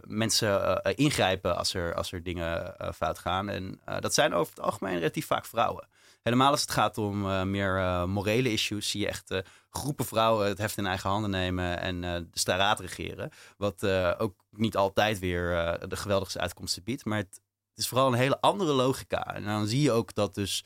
[0.06, 3.48] mensen ingrijpen als er, als er dingen fout gaan.
[3.48, 5.88] En dat zijn over het algemeen relatief vaak vrouwen.
[6.26, 10.76] Helemaal als het gaat om meer morele issues, zie je echt groepen vrouwen het heft
[10.76, 13.30] in eigen handen nemen en de straat regeren.
[13.56, 13.86] Wat
[14.18, 15.50] ook niet altijd weer
[15.88, 17.04] de geweldigste uitkomsten biedt.
[17.04, 19.34] Maar het, het, is vooral een hele andere logica.
[19.34, 20.64] En dan zie je ook dat dus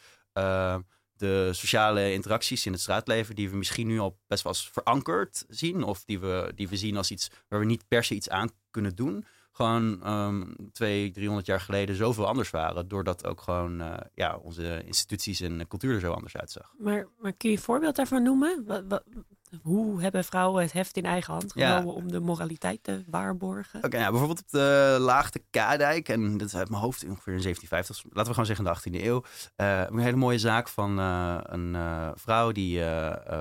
[1.21, 5.45] de sociale interacties in het straatleven, die we misschien nu al best wel als verankerd
[5.49, 8.29] zien, of die we, die we zien als iets waar we niet per se iets
[8.29, 12.89] aan kunnen doen, gewoon um, twee, driehonderd jaar geleden zoveel anders waren.
[12.89, 16.75] Doordat ook gewoon uh, ja, onze instituties en cultuur er zo anders uitzag.
[16.79, 18.65] Maar, maar kun je een voorbeeld daarvan noemen?
[18.67, 19.03] Wat, wat,
[19.63, 23.85] hoe hebben vrouwen het heft in eigen hand genomen om de moraliteit te waarborgen?
[23.85, 27.43] Oké, ja, bijvoorbeeld op de Laagte Kadijk, en dat is uit mijn hoofd ongeveer in
[27.43, 29.23] 1750, laten we gewoon zeggen de 18e eeuw.
[29.57, 31.77] Uh, een hele mooie zaak van uh, een
[32.15, 32.79] vrouw die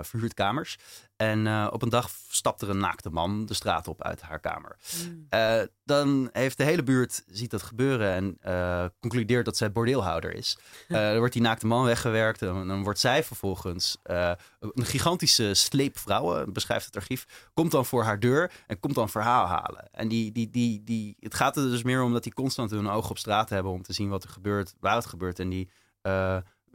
[0.01, 0.77] verhuurt kamers.
[1.21, 4.39] En uh, op een dag stapt er een naakte man de straat op uit haar
[4.39, 4.77] kamer.
[5.05, 5.27] Mm.
[5.29, 10.33] Uh, dan heeft de hele buurt ziet dat gebeuren en uh, concludeert dat zij bordeelhouder
[10.33, 10.57] is.
[10.87, 16.53] dan wordt die naakte man weggewerkt en dan wordt zij vervolgens een gigantische sleep vrouwen,
[16.53, 19.89] beschrijft het archief, komt dan voor haar deur en komt dan verhaal halen.
[19.91, 22.89] En die, die, die, die, het gaat er dus meer om dat die constant hun
[22.89, 25.39] oog op straat hebben om te zien wat er gebeurt, waar het gebeurt.
[25.39, 25.69] En die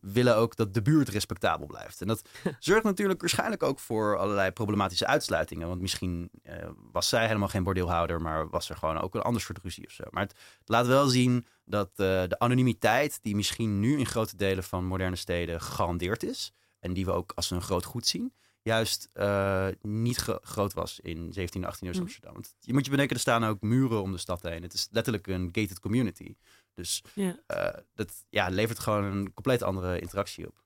[0.05, 2.01] willen ook dat de buurt respectabel blijft.
[2.01, 2.23] En dat
[2.59, 5.69] zorgt natuurlijk waarschijnlijk ook voor allerlei problematische uitsluitingen.
[5.69, 6.55] Want misschien uh,
[6.93, 9.93] was zij helemaal geen bordeelhouder, maar was er gewoon ook een ander soort ruzie of
[9.93, 10.05] zo.
[10.11, 14.65] Maar het, laat wel zien dat uh, de anonimiteit, die misschien nu in grote delen
[14.65, 19.09] van moderne steden gegarandeerd is, en die we ook als een groot goed zien, juist
[19.15, 22.33] uh, niet groot was in 17, 18 jaar Amsterdam.
[22.33, 24.63] Want je moet je bedenken, er staan ook muren om de stad heen.
[24.63, 26.35] Het is letterlijk een gated community.
[26.75, 27.37] Dus ja.
[27.49, 30.63] Uh, dat ja, levert gewoon een compleet andere interactie op.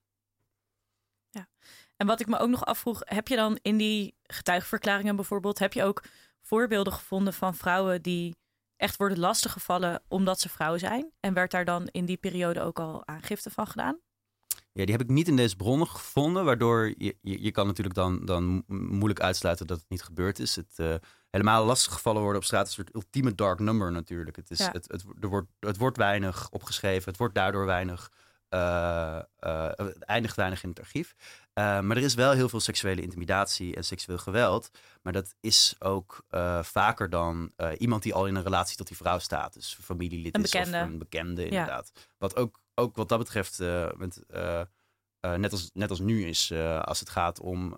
[1.31, 1.49] Ja,
[1.97, 5.73] en wat ik me ook nog afvroeg, heb je dan in die getuigenverklaringen bijvoorbeeld, heb
[5.73, 6.05] je ook
[6.41, 8.37] voorbeelden gevonden van vrouwen die
[8.77, 11.13] echt worden lastiggevallen omdat ze vrouw zijn?
[11.21, 14.01] En werd daar dan in die periode ook al aangifte van gedaan?
[14.73, 17.97] Ja, die heb ik niet in deze bronnen gevonden, waardoor je, je, je kan natuurlijk
[17.97, 20.57] dan, dan moeilijk uitsluiten dat het niet gebeurd is.
[20.57, 20.95] Het, uh,
[21.31, 24.37] helemaal lastig gevallen worden op straat is een soort ultieme dark number natuurlijk.
[24.37, 28.11] Het, is, het, het, er wordt, het wordt weinig opgeschreven, het wordt daardoor weinig,
[28.51, 31.15] uh, uh, het eindigt weinig in het archief.
[31.55, 34.71] maar er is wel heel veel seksuele intimidatie en seksueel geweld.
[35.03, 36.25] Maar dat is ook
[36.63, 39.53] vaker dan iemand die al in een relatie tot die vrouw staat.
[39.53, 40.79] Dus een familielid een is bekende.
[40.79, 41.93] of een bekende inderdaad.
[42.19, 43.59] Wat ook ook wat dat betreft,
[43.97, 44.63] met, uh,
[45.21, 47.75] net, als, net als nu is, als het gaat om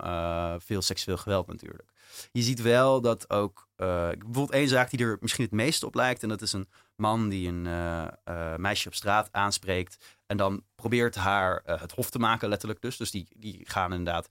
[0.58, 1.92] veel seksueel geweld natuurlijk.
[2.32, 6.22] Je ziet wel dat ook, bijvoorbeeld één zaak die er misschien het meest op lijkt,
[6.22, 7.68] en dat is een man die een
[8.56, 12.96] meisje op straat aanspreekt en dan probeert haar het hof te maken, letterlijk dus.
[12.96, 14.28] Dus die, die gaan inderdaad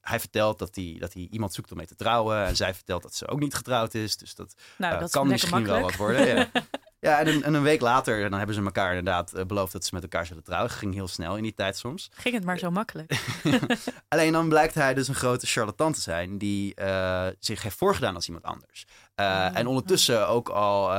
[0.00, 2.44] hij vertelt dat hij, dat hij iemand zoekt om mee te trouwen.
[2.44, 4.16] En zij vertelt dat ze ook niet getrouwd is.
[4.16, 5.80] Dus dat, nou, dat kan misschien makkelijk.
[5.80, 6.36] wel wat worden.
[6.36, 6.50] Ja.
[7.06, 9.84] Ja, en een, en een, week later dan hebben ze elkaar inderdaad eh, beloofd dat
[9.84, 10.70] ze met elkaar zullen trouwen.
[10.70, 12.10] Ging heel snel in die tijd soms.
[12.14, 13.20] Ging het maar zo makkelijk.
[14.08, 18.14] Alleen dan blijkt hij dus een grote charlatan te zijn die uh, zich heeft voorgedaan
[18.14, 18.84] als iemand anders.
[19.16, 20.90] Uh, oh, en ondertussen ook al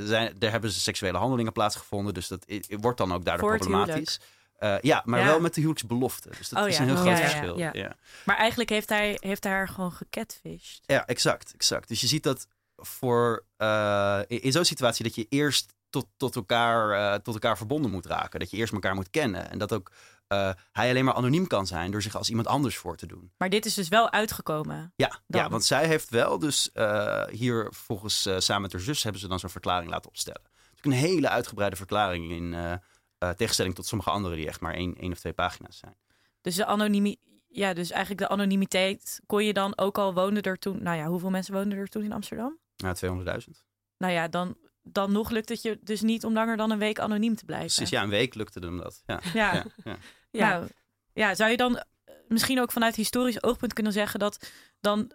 [0.00, 2.14] zijn, er hebben ze seksuele handelingen plaatsgevonden.
[2.14, 4.20] Dus dat wordt dan ook daardoor problematisch.
[4.80, 5.26] ja, maar ja.
[5.26, 6.30] wel met de huwelijksbelofte.
[6.38, 6.80] Dus dat oh, is ja.
[6.80, 7.58] een heel oh, groot ja, verschil.
[7.58, 7.96] Ja.
[8.24, 10.80] Maar eigenlijk heeft hij, heeft hij haar gewoon gecatfished.
[10.86, 11.88] Ja, exact, exact.
[11.88, 12.46] Dus je ziet dat
[12.80, 17.90] voor uh, in, zo'n situatie dat je eerst tot, tot, elkaar, uh, tot elkaar verbonden
[17.90, 18.40] moet raken.
[18.40, 19.50] Dat je eerst elkaar moet kennen.
[19.50, 19.92] En dat ook
[20.28, 23.32] uh, hij alleen maar anoniem kan zijn door zich als iemand anders voor te doen.
[23.36, 24.92] Maar dit is dus wel uitgekomen.
[24.96, 26.70] Ja, ja want zij heeft wel dus
[27.30, 30.42] hier volgens samen met haar zus hebben ze dan zo'n verklaring laten opstellen.
[30.70, 32.80] Dus een hele uitgebreide verklaring in
[33.36, 35.96] tegenstelling tot sommige andere die echt maar één, één of twee pagina's zijn.
[36.40, 40.58] Dus de anonimie, ja, dus eigenlijk de anonimiteit kon je dan ook al wonen er
[40.58, 40.82] toen.
[40.82, 42.58] Nou ja, hoeveel mensen woonden er toen in Amsterdam?
[42.82, 43.62] Nou, 200.000.
[43.98, 44.56] Nou ja, dan
[44.92, 47.66] dan nog lukt het je dus niet om langer dan een week anoniem te blijven.
[47.66, 49.02] Precies, ja, een week lukte hem dat.
[49.06, 49.20] Ja.
[49.34, 49.52] Ja.
[49.54, 49.96] Ja, ja.
[50.30, 50.48] ja.
[50.48, 50.68] Nou,
[51.12, 51.84] ja, zou je dan
[52.28, 55.12] misschien ook vanuit historisch oogpunt kunnen zeggen dat dan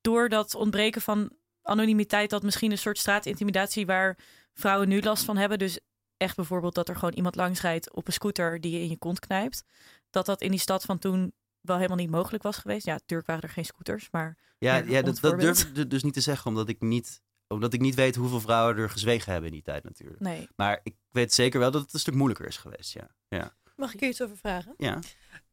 [0.00, 4.18] door dat ontbreken van anonimiteit, dat misschien een soort straatintimidatie waar
[4.54, 5.80] vrouwen nu last van hebben, dus
[6.16, 8.98] echt bijvoorbeeld dat er gewoon iemand langs rijdt op een scooter die je in je
[8.98, 9.64] kont knijpt,
[10.10, 11.32] dat dat in die stad van toen
[11.66, 12.86] wel helemaal niet mogelijk was geweest.
[12.86, 14.36] Ja, natuurlijk waren er geen scooters, maar...
[14.58, 17.80] Ja, ja, dat, dat durf ik dus niet te zeggen, omdat ik niet omdat ik
[17.80, 20.20] niet weet hoeveel vrouwen er gezwegen hebben in die tijd natuurlijk.
[20.20, 20.48] Nee.
[20.56, 23.08] Maar ik weet zeker wel dat het een stuk moeilijker is geweest, ja.
[23.28, 23.56] ja.
[23.76, 24.74] Mag ik hier iets over vragen?
[24.76, 25.00] ja.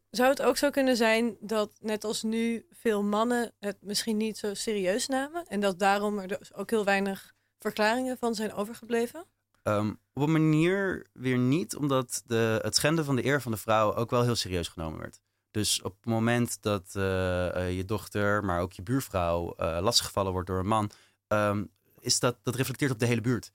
[0.09, 4.37] Zou het ook zo kunnen zijn dat, net als nu, veel mannen het misschien niet
[4.37, 5.45] zo serieus namen?
[5.47, 9.25] En dat daarom er dus ook heel weinig verklaringen van zijn overgebleven?
[9.63, 13.57] Ehm, op een manier weer niet, omdat de, het schenden van de eer van de
[13.57, 15.21] vrouw ook wel heel serieus genomen werd.
[15.53, 20.31] Dus op het moment dat eh, eh, je dochter, maar ook je buurvrouw eh, lastiggevallen
[20.31, 20.91] wordt door een man,
[21.27, 21.63] ehm,
[21.99, 23.51] is dat, dat reflecteert op de hele buurt.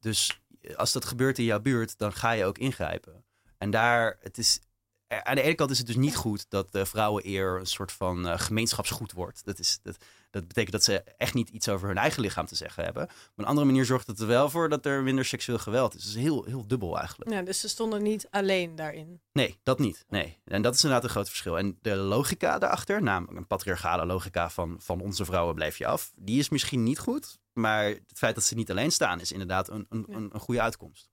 [0.00, 0.40] Dus
[0.76, 3.24] als dat gebeurt in jouw buurt, dan ga je ook ingrijpen.
[3.58, 4.60] En daar, het is,
[5.08, 8.28] aan de ene kant is het dus niet goed dat de vrouweneer een soort van
[8.28, 9.44] eh, gemeenschapsgoed wordt.
[9.44, 9.96] Dat, is, dat,
[10.30, 13.02] dat betekent dat ze echt niet iets over hun eigen lichaam te zeggen hebben.
[13.02, 16.02] Op een andere manier zorgt het er wel voor dat er minder seksueel geweld is.
[16.02, 17.30] Dus het is heel, heel dubbel eigenlijk.
[17.30, 19.20] Ja, dus ze stonden niet alleen daarin.
[19.32, 20.04] Nee, dat niet.
[20.08, 20.38] Nee.
[20.44, 21.58] En dat is inderdaad een groot verschil.
[21.58, 26.12] En de logica daarachter, namelijk een patriarchale logica van, van onze vrouwen blijf je af,
[26.16, 27.38] die is misschien niet goed.
[27.52, 30.60] Maar het feit dat ze niet alleen staan is inderdaad een, een, een, een goede
[30.60, 31.10] uitkomst.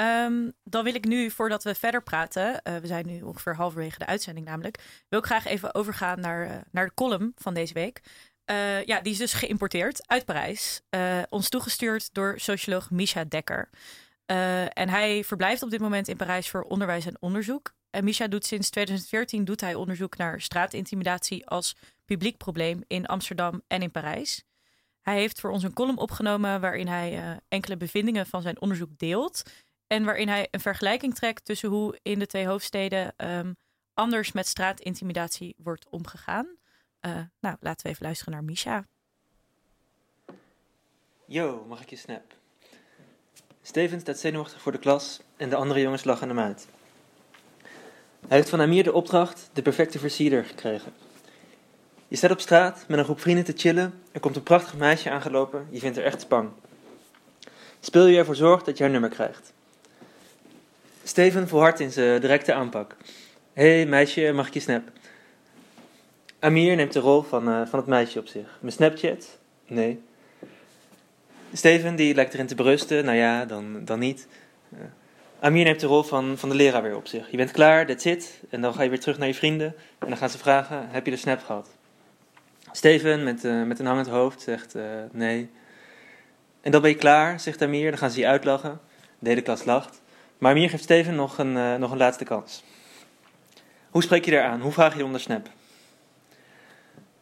[0.00, 3.98] Ehm, dan wil ik nu, voordat we verder praten, eh, we zijn nu ongeveer halverwege
[3.98, 7.74] de uitzending namelijk, wil ik graag even overgaan naar, eh, naar de column van deze
[7.74, 8.00] week.
[8.44, 10.80] Eh, ja, die is dus geïmporteerd uit Parijs.
[11.28, 13.70] ons toegestuurd door socioloog Misha Dekker.
[14.74, 17.74] En hij verblijft op dit moment in Parijs voor onderwijs en onderzoek.
[17.90, 23.62] En Misha doet sinds 2014 doet hij onderzoek naar straatintimidatie als publiek probleem in Amsterdam
[23.66, 24.44] en in Parijs.
[25.00, 29.42] Hij heeft voor ons een column opgenomen waarin hij enkele bevindingen van zijn onderzoek deelt.
[29.92, 33.52] En waarin hij een vergelijking trekt tussen hoe in de twee hoofdsteden ehm,
[33.94, 36.56] anders met straatintimidatie wordt omgegaan.
[37.00, 38.86] Eh, nou, laten we even luisteren naar Misha.
[41.24, 42.34] Yo, mag ik je snap?
[43.62, 46.68] Steven staat zenuwachtig voor de klas en de andere jongens lachen hem uit.
[48.28, 50.92] Hij heeft van Amir de opdracht de perfecte versierder gekregen.
[52.08, 54.02] Je staat op straat met een groep vrienden te chillen.
[54.12, 55.66] Er komt een prachtig meisje aangelopen.
[55.70, 56.50] Je vindt haar echt spang.
[57.80, 59.52] Speel je ervoor zorgt dat je haar nummer krijgt.
[61.10, 62.96] Steven volhardt in zijn directe aanpak.
[63.52, 64.82] Hé hey, meisje, mag ik je snap?
[66.38, 68.58] Amir neemt de rol van, eh, van het meisje op zich.
[68.60, 69.38] Mijn Snapchat?
[69.66, 70.02] Nee.
[71.52, 73.04] Steven die lijkt erin te berusten.
[73.04, 74.28] Nou ja, dan, dan niet.
[74.72, 74.78] Eh,
[75.40, 77.30] Amir neemt de rol van, van de leraar weer op zich.
[77.30, 78.40] Je bent klaar, that's it.
[78.50, 79.74] En dan ga je weer terug naar je vrienden.
[79.98, 81.68] En dan gaan ze vragen, heb je de snap gehad?
[82.72, 84.74] Steven met, eh, met een hangend hoofd zegt
[85.12, 85.50] nee.
[86.60, 87.90] En dan ben je klaar, zegt Amir.
[87.90, 88.80] Dan gaan ze je uitlachen.
[89.18, 90.00] De hele klas lacht.
[90.40, 92.62] Maar Amir geeft Steven nog een, eh, nog een laatste kans.
[93.90, 94.60] Hoe spreek je daar aan?
[94.60, 95.48] Hoe vraag je om de snap?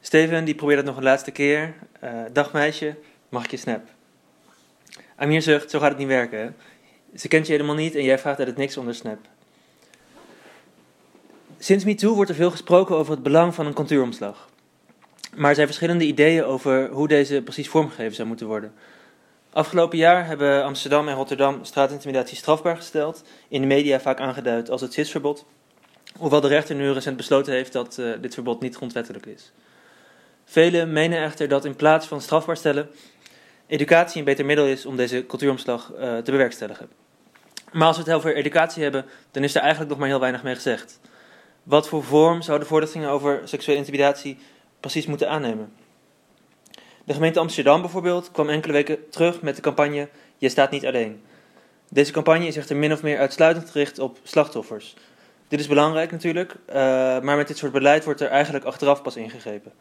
[0.01, 1.75] Steven die probeert het nog een laatste keer.
[2.01, 2.97] Eh, dag meisje,
[3.29, 3.83] mag ik je snap?
[5.17, 6.57] Amir zucht, zo gaat het niet werken.
[7.15, 9.19] Ze kent je helemaal niet en jij vraagt uit het niks om de snap.
[11.59, 14.49] Sinds MeToo wordt er veel gesproken over het belang van een contuuromslag.
[15.37, 18.73] Maar er zijn verschillende ideeën over hoe deze precies vormgegeven zou moeten worden.
[19.53, 23.23] Afgelopen jaar hebben Amsterdam en Rotterdam straatintimidatie strafbaar gesteld.
[23.49, 25.45] In de media vaak aangeduid als het CIS-verbod.
[26.19, 29.53] Hoewel de rechter nu recent besloten heeft dat eh, dit verbod niet grondwettelijk is.
[30.45, 32.91] Velen menen echter dat in plaats van strafbaar stellen,
[33.67, 36.89] educatie een beter middel is om deze cultuuromslag eh, te bewerkstelligen.
[37.73, 40.43] Maar als we het over educatie hebben, dan is er eigenlijk nog maar heel weinig
[40.43, 41.01] mee gezegd.
[41.63, 44.39] Wat voor vorm zou de voorlichtingen over seksuele intimidatie
[44.81, 45.73] precies moeten aannemen?
[47.09, 51.23] De gemeente Amsterdam bijvoorbeeld kwam enkele weken terug met de campagne Je staat niet alleen.
[51.89, 54.95] Deze campagne is echter min of meer uitsluitend gericht op slachtoffers.
[55.49, 56.75] Dit is belangrijk natuurlijk, uh,
[57.21, 59.73] maar met dit soort beleid wordt er eigenlijk achteraf pas ingegrepen.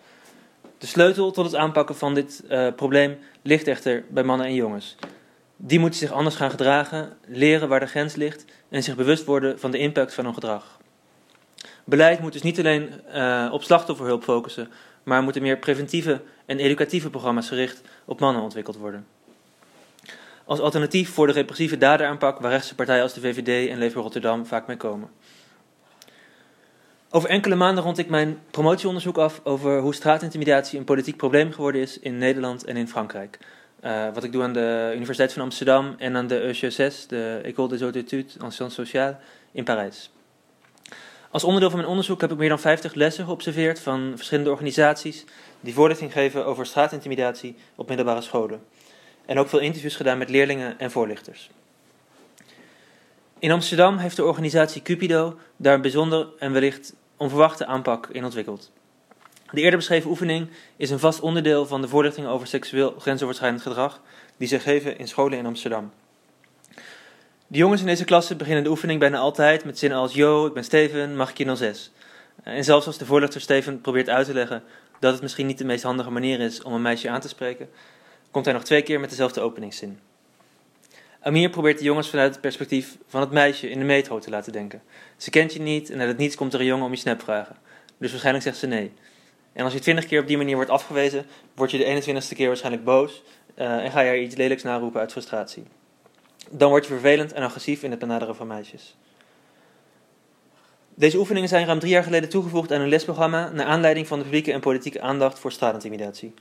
[0.78, 4.96] De sleutel tot het aanpakken van dit uh, probleem ligt echter bij mannen en jongens.
[5.58, 9.60] Die moeten zich anders gaan gedragen, leren waar de grens ligt en zich bewust worden
[9.60, 10.78] van de impact van hun gedrag.
[11.84, 14.70] Beleid moet dus niet alleen uh, op slachtofferhulp focussen,
[15.08, 19.06] maar moeten meer preventieve en educatieve programma's gericht op mannen ontwikkeld worden.
[20.46, 24.46] Als alternatief voor de repressieve daderaanpak waar rechtse partijen als de VVD en Leefbaar Rotterdam
[24.46, 25.10] vaak mee komen.
[27.10, 31.82] Over enkele maanden rond ik mijn promotieonderzoek af over hoe straatintimidatie een politiek probleem geworden
[31.82, 33.38] is in Nederland en in Frankrijk.
[33.84, 37.68] Uh, wat ik doe aan de Universiteit van Amsterdam en aan de EUCSS, de École
[37.68, 39.16] des Hautes Études en Sciences Sociales,
[39.52, 40.12] in Parijs.
[41.32, 45.26] Als onderdeel van mijn onderzoek heb ik meer dan 50 lessen geobserveerd van verschillende organisaties
[45.60, 48.62] die voorlichting geven over straatintimidatie op middelbare scholen.
[49.26, 51.50] En ook veel interviews gedaan met leerlingen en voorlichters.
[53.40, 58.72] In Amsterdam heeft de organisatie Cupido daar een bijzonder en wellicht onverwachte aanpak in ontwikkeld.
[59.52, 64.02] De eerder beschreven oefening is een vast onderdeel van de voorlichting over seksueel grensoverschrijdend gedrag
[64.38, 65.92] die ze geven in scholen in Amsterdam.
[67.50, 70.54] De jongens in deze klasse beginnen de oefening bijna altijd met zinnen als Yo, ik
[70.54, 71.92] ben Steven, mag ik je 06?
[72.44, 74.64] En zelfs als de voorlichter Steven probeert uit te leggen
[75.00, 77.70] dat het misschien niet de meest handige manier is om een meisje aan te spreken,
[78.32, 80.00] komt hij nog twee keer met dezelfde openingszin.
[81.22, 84.52] Amir probeert de jongens vanuit het perspectief van het meisje in de metro te laten
[84.52, 84.82] denken.
[85.18, 87.22] Ze kent je niet en uit het niets komt er een jongen om je snap
[87.22, 87.56] vragen.
[87.98, 88.92] Dus waarschijnlijk zegt ze nee.
[89.54, 92.48] En als je twintig keer op die manier wordt afgewezen, word je de 21ste keer
[92.48, 93.24] waarschijnlijk boos
[93.56, 95.64] uh, en ga je er iets lelijks naroepen uit frustratie.
[96.52, 98.96] Dan word je vervelend en agressief in het benaderen van meisjes.
[100.96, 104.24] Deze oefeningen zijn ruim drie jaar geleden toegevoegd aan een lesprogramma naar aanleiding van de
[104.24, 106.34] publieke en politieke aandacht voor straatintimidatie.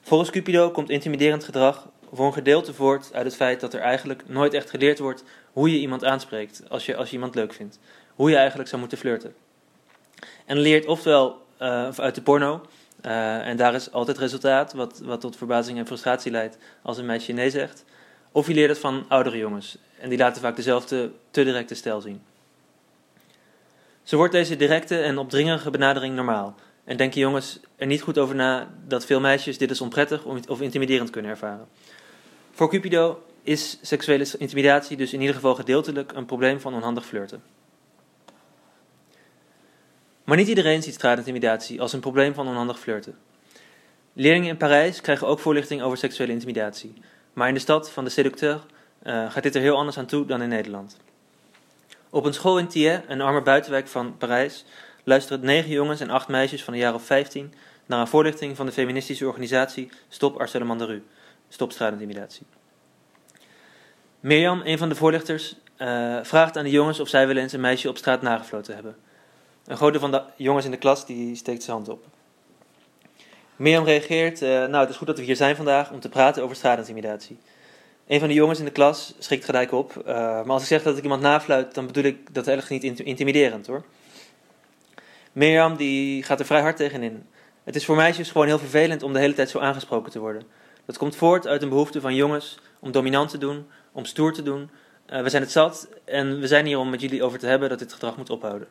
[0.00, 4.22] Volgens Cupido komt intimiderend gedrag voor een gedeelte voort uit het feit dat er eigenlijk
[4.26, 7.78] nooit echt geleerd wordt hoe je iemand aanspreekt als je, als je iemand leuk vindt.
[8.14, 9.34] Hoe je eigenlijk zou moeten flirten.
[10.46, 12.60] En leert ofwel uh, uit de porno,
[13.06, 17.06] uh, en daar is altijd resultaat, wat, wat tot verbazing en frustratie leidt als een
[17.06, 17.84] meisje nee zegt.
[18.32, 22.00] Of je leert het van oudere jongens, en die laten vaak dezelfde te directe stijl
[22.00, 22.22] zien.
[24.02, 26.54] Zo wordt deze directe en opdringerige benadering normaal.
[26.84, 30.60] En denken jongens er niet goed over na dat veel meisjes dit als onprettig of
[30.60, 31.68] intimiderend kunnen ervaren.
[32.52, 37.42] Voor Cupido is seksuele intimidatie dus in ieder geval gedeeltelijk een probleem van onhandig flirten.
[40.24, 43.18] Maar niet iedereen ziet straatintimidatie als een probleem van onhandig flirten.
[44.12, 46.94] Leerlingen in Parijs krijgen ook voorlichting over seksuele intimidatie.
[47.32, 48.60] Maar in de stad van de seducteur
[49.02, 50.96] uh, gaat dit er heel anders aan toe dan in Nederland.
[52.10, 54.64] Op een school in Thiers, een arme buitenwijk van Parijs,
[55.04, 57.54] luisteren negen jongens en acht meisjes van een jaar of 15
[57.86, 61.00] naar een voorlichting van de feministische organisatie Stop Harcèlement de
[61.48, 62.46] Stop Straatintimidatie.
[64.20, 67.60] Mirjam, een van de voorlichters, uh, vraagt aan de jongens of zij wel eens een
[67.60, 68.96] meisje op straat nagefloten hebben.
[69.66, 72.04] Een grote van de jongens in de klas die steekt zijn hand op.
[73.60, 76.42] Mirjam reageert, uh, nou het is goed dat we hier zijn vandaag om te praten
[76.42, 77.38] over straatintimidatie.
[78.06, 79.94] Een van de jongens in de klas schrikt gelijk op.
[79.98, 83.00] Uh, maar als ik zeg dat ik iemand nafluit, dan bedoel ik dat eigenlijk niet
[83.00, 83.84] intimiderend hoor.
[85.32, 87.26] Mirjam die gaat er vrij hard tegenin.
[87.64, 90.42] Het is voor meisjes gewoon heel vervelend om de hele tijd zo aangesproken te worden.
[90.84, 94.42] Dat komt voort uit een behoefte van jongens om dominant te doen, om stoer te
[94.42, 94.70] doen.
[95.12, 97.68] Uh, we zijn het zat en we zijn hier om met jullie over te hebben
[97.68, 98.68] dat dit gedrag moet ophouden.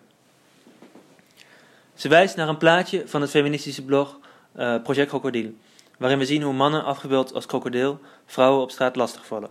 [1.93, 4.19] Ze wijst naar een plaatje van het feministische blog
[4.55, 5.53] uh, Project Krokodil,
[5.97, 9.49] waarin we zien hoe mannen afgebeeld als krokodil vrouwen op straat lastigvallen.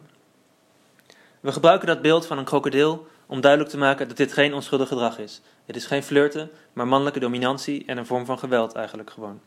[1.41, 4.89] We gebruiken dat beeld van een krokodil om duidelijk te maken dat dit geen onschuldig
[4.89, 5.41] gedrag is.
[5.65, 9.41] Het is geen flirten, maar mannelijke dominantie en een vorm van geweld eigenlijk gewoon.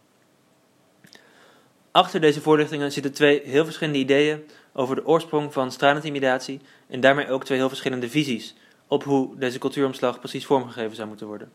[1.91, 7.29] Achter deze voorlichtingen zitten twee heel verschillende ideeën over de oorsprong van straatintimidatie en daarmee
[7.29, 8.55] ook twee heel verschillende visies
[8.87, 11.51] op hoe deze cultuuromslag precies vormgegeven zou moeten worden.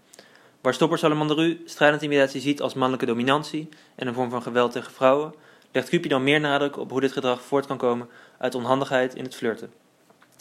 [0.67, 5.35] Waar Stopper Salamanderu straatintimidatie ziet als mannelijke dominantie en een vorm van geweld tegen vrouwen,
[5.73, 9.35] legt Cupid meer nadruk op hoe dit gedrag voort kan komen uit onhandigheid in het
[9.35, 9.73] flirten.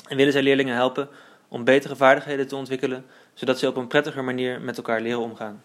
[0.08, 1.10] En willen zij leerlingen helpen
[1.48, 5.64] om betere vaardigheden te ontwikkelen, zodat ze op een prettiger manier met elkaar leren omgaan.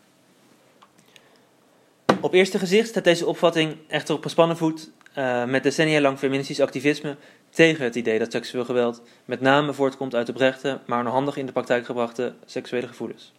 [2.20, 6.61] Op eerste gezicht staat deze opvatting echter op gespannen voet uh, met decennia lang feministisch
[6.61, 7.16] activisme
[7.51, 11.53] tegen het idee dat seksueel geweld met name voortkomt uit oprechte, maar onhandig in de
[11.53, 13.33] praktijk gebrachte seksuele gevoelens.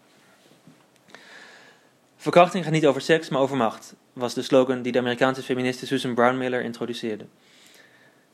[2.22, 5.86] Verkrachting gaat niet over seks, maar over macht, was de slogan die de Amerikaanse feministe
[5.86, 7.26] Susan Brownmiller introduceerde.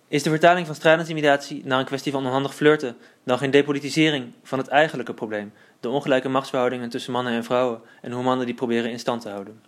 [0.07, 4.57] Is de vertaling van straatintimidatie naar een kwestie van onhandig flirten dan geen depolitisering van
[4.57, 8.91] het eigenlijke probleem, de ongelijke machtsverhoudingen tussen mannen en vrouwen en hoe mannen die proberen
[8.91, 9.61] in stand te houden?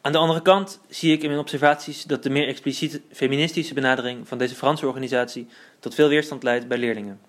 [0.00, 4.28] Aan de andere kant zie ik in mijn observaties dat de meer expliciet feministische benadering
[4.28, 5.48] van deze Franse organisatie
[5.78, 7.20] tot veel weerstand leidt bij leerlingen.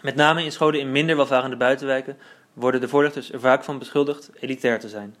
[0.00, 2.16] Met name in scholen in minder welvarende buitenwijken
[2.52, 5.16] worden de voorlichters er vaak van beschuldigd elitair te zijn.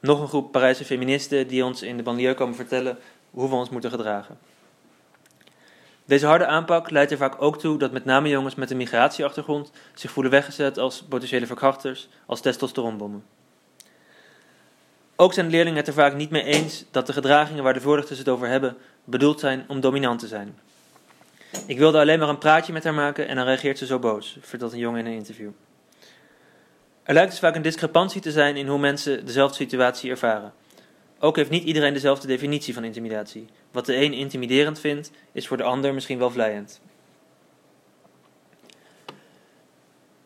[0.00, 2.98] Nog een groep Parijse feministen die ons in de banlieue komen vertellen
[3.30, 4.38] hoe we ons moeten gedragen.
[6.04, 9.70] Deze harde aanpak leidt er vaak ook toe dat met name jongens met een migratieachtergrond
[9.94, 13.24] zich voelen weggezet als potentiële verkrachters, als testosteronbommen.
[15.16, 18.18] Ook zijn leerlingen het er vaak niet mee eens dat de gedragingen waar de voorlichters
[18.18, 20.58] het over hebben bedoeld zijn om dominant te zijn.
[21.66, 24.36] Ik wilde alleen maar een praatje met haar maken en dan reageert ze zo boos,
[24.40, 25.50] vertelt een jongen in een interview.
[27.04, 30.52] Er lijkt dus vaak een discrepantie te zijn in hoe mensen dezelfde situatie ervaren.
[31.18, 33.46] Ook heeft niet iedereen dezelfde definitie van intimidatie.
[33.72, 36.80] Wat de een intimiderend vindt, is voor de ander misschien wel vlijend.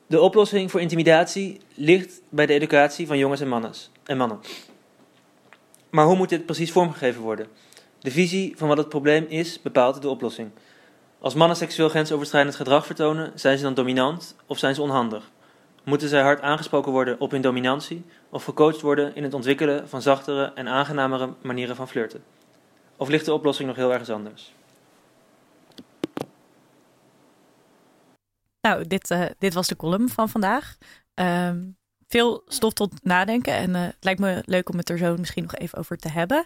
[0.07, 3.72] De oplossing voor intimidatie ligt bij de educatie van jongens en,
[4.05, 4.41] en mannen.
[5.91, 7.47] Maar hoe moet dit precies vormgegeven worden?
[7.99, 10.51] De visie van wat het probleem is bepaalt de oplossing.
[11.18, 15.31] Als mannen seksueel grensoverschrijdend gedrag vertonen, zijn ze dan dominant of zijn ze onhandig?
[15.89, 20.03] Moeten zij hard aangesproken worden op hun dominantie of gecoacht worden in het ontwikkelen van
[20.03, 22.22] zachtere en aangenamere manieren van flirten?
[22.97, 24.55] Of ligt de oplossing nog heel ergens anders?
[28.61, 30.76] Nou, dit, uh, dit was de column van vandaag.
[31.14, 31.76] Um,
[32.07, 33.53] veel stof tot nadenken.
[33.53, 36.09] En eh, het lijkt me leuk om het er zo misschien nog even over te
[36.09, 36.45] hebben.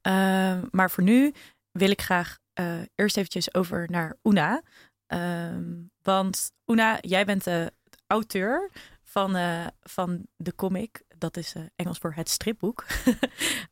[0.00, 1.32] Ehm, maar voor nu
[1.70, 4.62] wil ik graag eh, eerst eventjes over naar Una.
[5.06, 5.72] Ehm,
[6.02, 7.72] want Una, jij bent de
[8.12, 8.70] auteur
[9.02, 11.02] van, eh, van de comic.
[11.18, 12.84] Dat is eh, Engels voor het stripboek.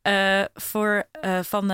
[0.03, 1.09] Eh, voor,
[1.43, 1.71] van,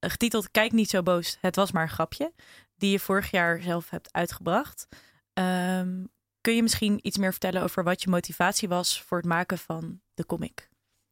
[0.00, 2.32] getiteld Kijk niet zo boos, het was maar een grapje.
[2.76, 4.88] Die je vorig jaar zelf hebt uitgebracht.
[5.32, 6.04] Ehm,
[6.40, 10.00] kun je misschien iets meer vertellen over wat je motivatie was voor het maken van
[10.14, 10.68] de comic?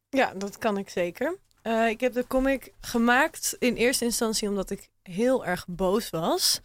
[0.09, 1.37] Ja, dat kan ik zeker.
[1.89, 6.61] Ik heb de comic gemaakt in eerste instantie omdat ik heel erg boos was.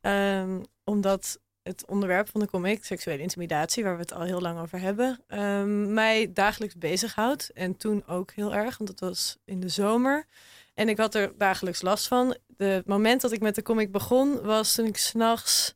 [0.00, 4.60] Ehm, omdat het onderwerp van de comic, seksuele intimidatie, waar we het al heel lang
[4.60, 7.50] over hebben, ehm, mij dagelijks bezighoudt.
[7.54, 10.26] En toen ook heel erg, want het was in de zomer.
[10.74, 12.36] En ik had er dagelijks last van.
[12.56, 15.74] Het moment dat ik met de comic begon, was toen ik s'nachts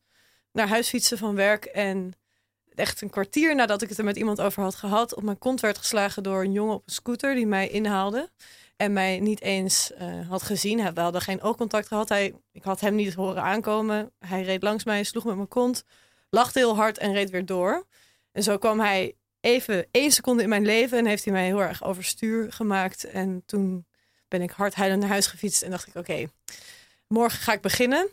[0.52, 1.64] naar huis fietste van werk.
[1.64, 2.12] En
[2.74, 5.60] echt een kwartier nadat ik het er met iemand over had gehad, op mijn kont
[5.60, 8.30] werd geslagen door een jongen op een scooter die mij inhaalde.
[8.76, 10.94] En mij niet eens eh, had gezien.
[10.94, 12.08] We hadden geen oogcontact gehad.
[12.08, 14.12] Hij, ik had hem niet horen aankomen.
[14.18, 15.84] Hij reed langs mij, sloeg met mijn kont,
[16.30, 17.86] lachte heel hard en reed weer door.
[18.32, 21.62] En zo kwam hij even één seconde in mijn leven en heeft hij mij heel
[21.62, 23.04] erg overstuur gemaakt.
[23.04, 23.86] En toen
[24.28, 26.26] ben ik hard huilend naar huis gefietst en dacht ik, oké,
[27.08, 28.08] morgen ga ik beginnen.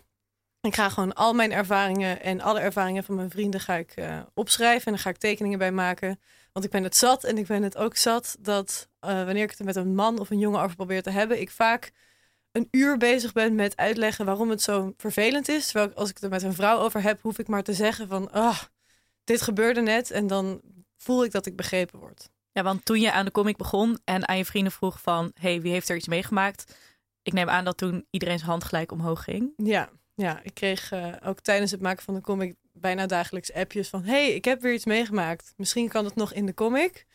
[0.62, 4.20] Ik ga gewoon al mijn ervaringen en alle ervaringen van mijn vrienden ga ik eh,
[4.34, 4.86] opschrijven.
[4.86, 6.20] En dan ga ik tekeningen bij maken.
[6.51, 9.49] Want ik ben het zat en ik ben het ook zat dat eh, wanneer ik
[9.49, 11.91] het met een man of een jongen over probeer te hebben, ik vaak
[12.52, 15.66] een uur bezig ben met uitleggen waarom het zo vervelend is.
[15.66, 17.74] Terwijl ik, als ik het er met een vrouw over heb, hoef ik maar te
[17.74, 18.62] zeggen van, ah,
[19.24, 20.12] dit gebeurde net.
[20.12, 20.62] En dan
[20.97, 22.30] voel ik dat ik begrepen word.
[22.52, 25.32] Ja, want toen je aan de comic begon en aan je vrienden vroeg van...
[25.34, 26.76] hey, wie heeft er iets meegemaakt?
[27.22, 29.54] Ik neem aan dat toen iedereen zijn hand gelijk omhoog ging.
[29.56, 33.89] Ja, ja ik kreeg uh, ook tijdens het maken van de comic bijna dagelijks appjes
[33.89, 34.04] van...
[34.04, 35.54] hey, ik heb weer iets meegemaakt.
[35.58, 37.06] Misschien kan het nog in de comic.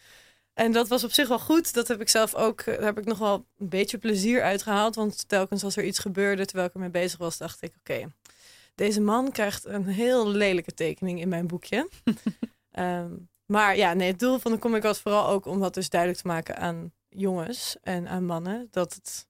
[0.56, 1.74] En dat was op zich wel goed.
[1.74, 4.94] Dat heb ik zelf ook, daar heb ik nog wel een beetje plezier uitgehaald.
[4.94, 7.74] Want telkens als er iets gebeurde terwijl ik ermee bezig was, dacht ik...
[7.78, 8.12] oké, okay,
[8.74, 11.88] deze man krijgt een heel lelijke tekening in mijn boekje.
[12.78, 15.90] um, maar ja, nee, het doel van de comic was vooral ook om dat dus
[15.90, 18.68] duidelijk te maken aan jongens en aan mannen.
[18.70, 19.26] Dat het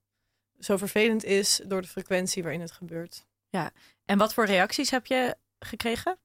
[0.59, 3.25] zo vervelend is door de frequentie waarin het gebeurt.
[3.49, 3.71] Ja,
[4.05, 6.17] en wat voor reacties heb je gekregen?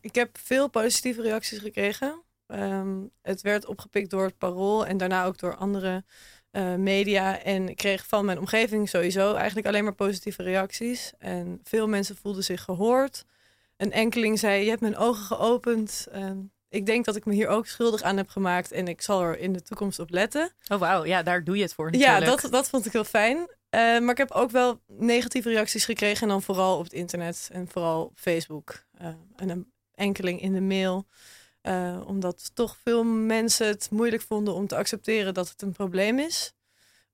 [0.00, 2.24] Ik heb veel positieve reacties gekregen.
[2.46, 6.04] Um, het werd opgepikt door het Parool en daarna ook door andere
[6.52, 7.42] uh, media.
[7.42, 11.12] En ik kreeg van mijn omgeving sowieso eigenlijk alleen maar positieve reacties.
[11.18, 13.24] En veel mensen voelden zich gehoord.
[13.76, 16.06] Een enkeling zei, je hebt mijn ogen geopend.
[16.14, 19.22] Um, ik denk dat ik me hier ook schuldig aan heb gemaakt en ik zal
[19.22, 20.52] er in de toekomst op letten.
[20.68, 22.24] Oh wauw, ja, daar doe je het voor natuurlijk.
[22.24, 23.36] Ja, dat, dat vond ik heel fijn.
[23.36, 27.48] Uh, maar ik heb ook wel negatieve reacties gekregen en dan vooral op het internet
[27.52, 28.84] en vooral op Facebook.
[29.00, 31.06] Uh, en een enkeling in de mail.
[31.68, 36.18] Uh, omdat toch veel mensen het moeilijk vonden om te accepteren dat het een probleem
[36.18, 36.54] is.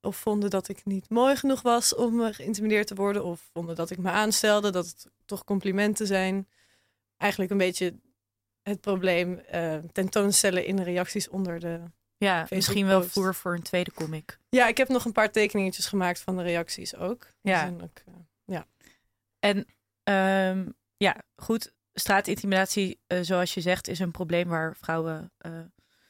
[0.01, 3.23] Of vonden dat ik niet mooi genoeg was om geïntimideerd te worden.
[3.23, 6.47] Of vonden dat ik me aanstelde, dat het toch complimenten zijn.
[7.17, 7.95] Eigenlijk een beetje
[8.63, 11.81] het probleem uh, tentoonstellen in de reacties onder de.
[12.17, 14.39] Ja, misschien wel voer voor een tweede comic.
[14.49, 17.27] Ja, ik heb nog een paar tekeningetjes gemaakt van de reacties ook.
[17.41, 17.73] Ja.
[17.81, 18.13] Ook, uh,
[18.45, 18.65] ja.
[19.39, 19.57] En
[20.57, 21.73] um, ja, goed.
[21.93, 25.31] Straatintimidatie, uh, zoals je zegt, is een probleem waar vrouwen,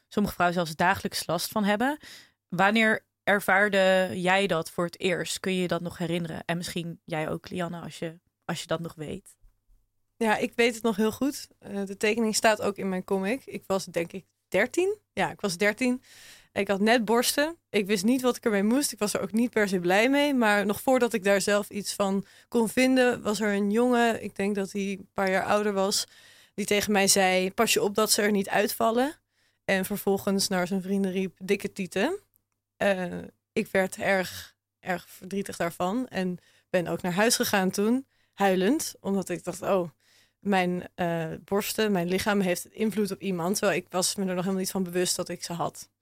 [0.08, 1.98] sommige vrouwen zelfs dagelijks last van hebben.
[2.48, 5.40] Wanneer ervaarde jij dat voor het eerst?
[5.40, 6.42] Kun je je dat nog herinneren?
[6.44, 9.36] En misschien jij ook, Lianne, als je, als je dat nog weet.
[10.16, 11.48] Ja, ik weet het nog heel goed.
[11.60, 13.44] Uh, de tekening staat ook in mijn comic.
[13.44, 14.98] Ik was denk ik 13.
[15.12, 16.02] Ja, ik was 13.
[16.54, 17.56] Ik had net borsten.
[17.70, 18.92] Ik wist niet wat ik ermee moest.
[18.92, 20.34] Ik was er ook niet per se blij mee.
[20.34, 24.36] Maar nog voordat ik daar zelf iets van kon vinden, was er een jongen, ik
[24.36, 26.06] denk dat hij een paar jaar ouder was,
[26.54, 29.14] die tegen mij zei: Pas je op dat ze er niet uitvallen.
[29.64, 32.18] En vervolgens naar zijn vrienden riep: Dikke tieten.
[32.78, 36.08] Uh, ik werd erg, erg verdrietig daarvan.
[36.08, 36.38] En
[36.70, 39.90] ben ook naar huis gegaan toen, huilend, omdat ik dacht: Oh
[40.38, 43.56] mijn uh, borsten, mijn lichaam heeft invloed op iemand.
[43.58, 45.92] Terwijl ik was me er nog helemaal niet van bewust dat ik ze had.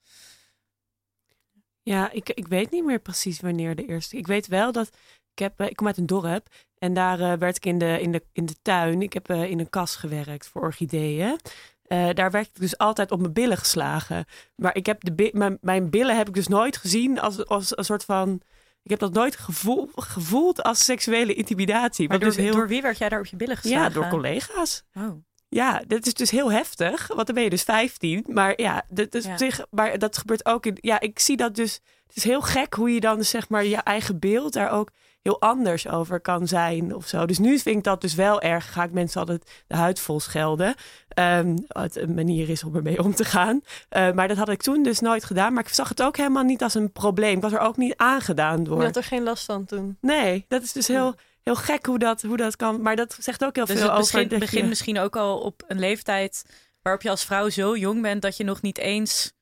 [1.83, 4.17] Ja, ik, ik weet niet meer precies wanneer de eerste.
[4.17, 4.91] Ik weet wel dat
[5.33, 8.13] ik heb, ik kom uit een dorp en daar uh, werd ik in de, in
[8.13, 9.03] de, in de tuin.
[9.03, 11.39] Ik heb uh, in een kas gewerkt voor orchideeën.
[11.87, 14.25] Uh, daar werd ik dus altijd op mijn billen geslagen.
[14.57, 17.85] Maar ik heb de mijn, mijn billen heb ik dus nooit gezien als, als een
[17.85, 18.41] soort van
[18.83, 22.09] ik heb dat nooit gevoel, gevoeld als seksuele intimidatie.
[22.09, 22.53] Maar door, dus heel...
[22.53, 23.89] door wie werd jij daar op je billen geslagen?
[23.89, 24.85] Ja, door collega's.
[24.95, 25.25] Oh.
[25.55, 27.07] Ja, dat is dus heel heftig.
[27.07, 28.25] Want dan ben je dus 15.
[28.29, 29.33] Maar ja, dat, is Ja.
[29.33, 30.77] op zich, maar dat gebeurt ook in.
[30.81, 31.81] Ja, ik zie dat dus.
[32.07, 34.91] Het is heel gek hoe je dan dus, zeg maar je eigen beeld daar ook
[35.23, 37.27] heel anders over kan zijn of zo.
[37.27, 38.73] Dus nu vind ik dat dus wel erg.
[38.73, 40.75] Ga ik mensen altijd de huid vol schelden.
[41.09, 43.61] Ehm, wat een manier is om ermee om te gaan.
[43.89, 45.53] Eh, maar dat had ik toen dus nooit gedaan.
[45.53, 47.37] Maar ik zag het ook helemaal niet als een probleem.
[47.37, 48.83] Ik was er ook niet aangedaan Je door.
[48.85, 49.97] had er geen last van toen.
[50.01, 52.83] Nee, dat is dus heel, heel gek hoe dat, hoe dat kan.
[52.83, 54.13] Maar dat zegt ook heel Dus veel het over.
[54.13, 56.45] begint, dat begint je- misschien ook al op een leeftijd
[56.83, 59.33] waarop je als vrouw zo jong bent dat je nog niet eens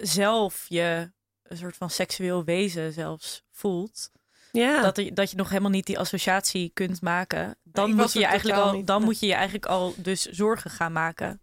[0.00, 1.10] zelf je
[1.42, 4.10] een soort van seksueel wezen zelfs voelt.
[4.52, 4.82] ja.
[4.82, 7.56] Dat, er, dat je nog helemaal niet die associatie kunt maken.
[7.62, 10.70] Dan, moet je, je eigenlijk al, niet, dan moet je je eigenlijk al dus zorgen
[10.70, 11.40] gaan maken.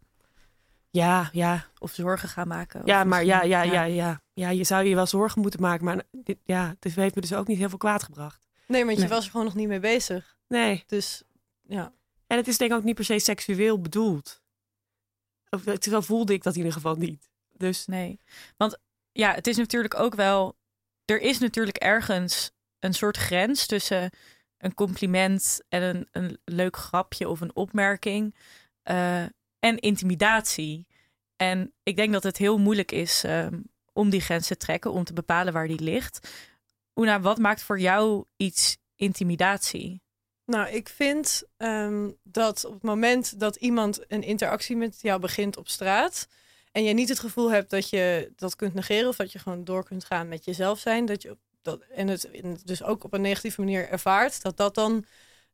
[0.89, 2.81] ja, ja, Of zorgen gaan maken.
[2.85, 4.49] Ja, maar ja, ja, ja, ja, ja.
[4.49, 5.85] Je zou je wel zorgen moeten maken.
[5.85, 8.44] Maar dit, ja, het heeft me dus ook niet heel veel kwaad gebracht.
[8.67, 10.37] Nee, want je was er gewoon nog niet mee bezig.
[10.47, 10.83] Nee.
[10.87, 11.23] Dus
[11.61, 11.93] ja.
[12.27, 14.43] En het is denk ik ook niet per se seksueel bedoeld.
[15.49, 17.29] Of, het zo voelde ik dat in ieder geval niet.
[17.51, 18.19] Dus Nee,
[18.57, 18.77] want
[19.11, 20.57] ja, het is natuurlijk ook wel.
[21.05, 24.11] Er is natuurlijk ergens een soort grens tussen
[24.57, 28.35] een compliment en een, een leuk grapje of een opmerking
[28.83, 29.23] eh,
[29.59, 30.87] en intimidatie.
[31.35, 33.59] En ik denk dat het heel moeilijk is ehm,
[33.93, 36.29] om die grens te trekken, om te bepalen waar die ligt.
[36.95, 40.01] Oena, wat maakt voor jou iets intimidatie?
[40.45, 45.57] Nou, ik vind ehm, dat op het moment dat iemand een interactie met jou begint
[45.57, 46.27] op straat.
[46.71, 49.09] en je niet het gevoel hebt dat je dat kunt negeren.
[49.09, 51.05] of dat je gewoon door kunt gaan met jezelf zijn.
[51.05, 54.41] Dat je dat, en, het, en het dus ook op een negatieve manier ervaart.
[54.41, 55.05] dat dat dan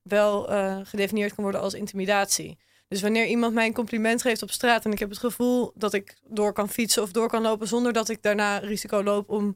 [0.01, 2.57] wel eh, gedefinieerd kan worden als intimidatie.
[2.87, 4.85] Dus wanneer iemand mij een compliment geeft op straat.
[4.85, 7.67] en ik heb het gevoel dat ik door kan fietsen of door kan lopen.
[7.67, 9.55] zonder dat ik daarna risico loop om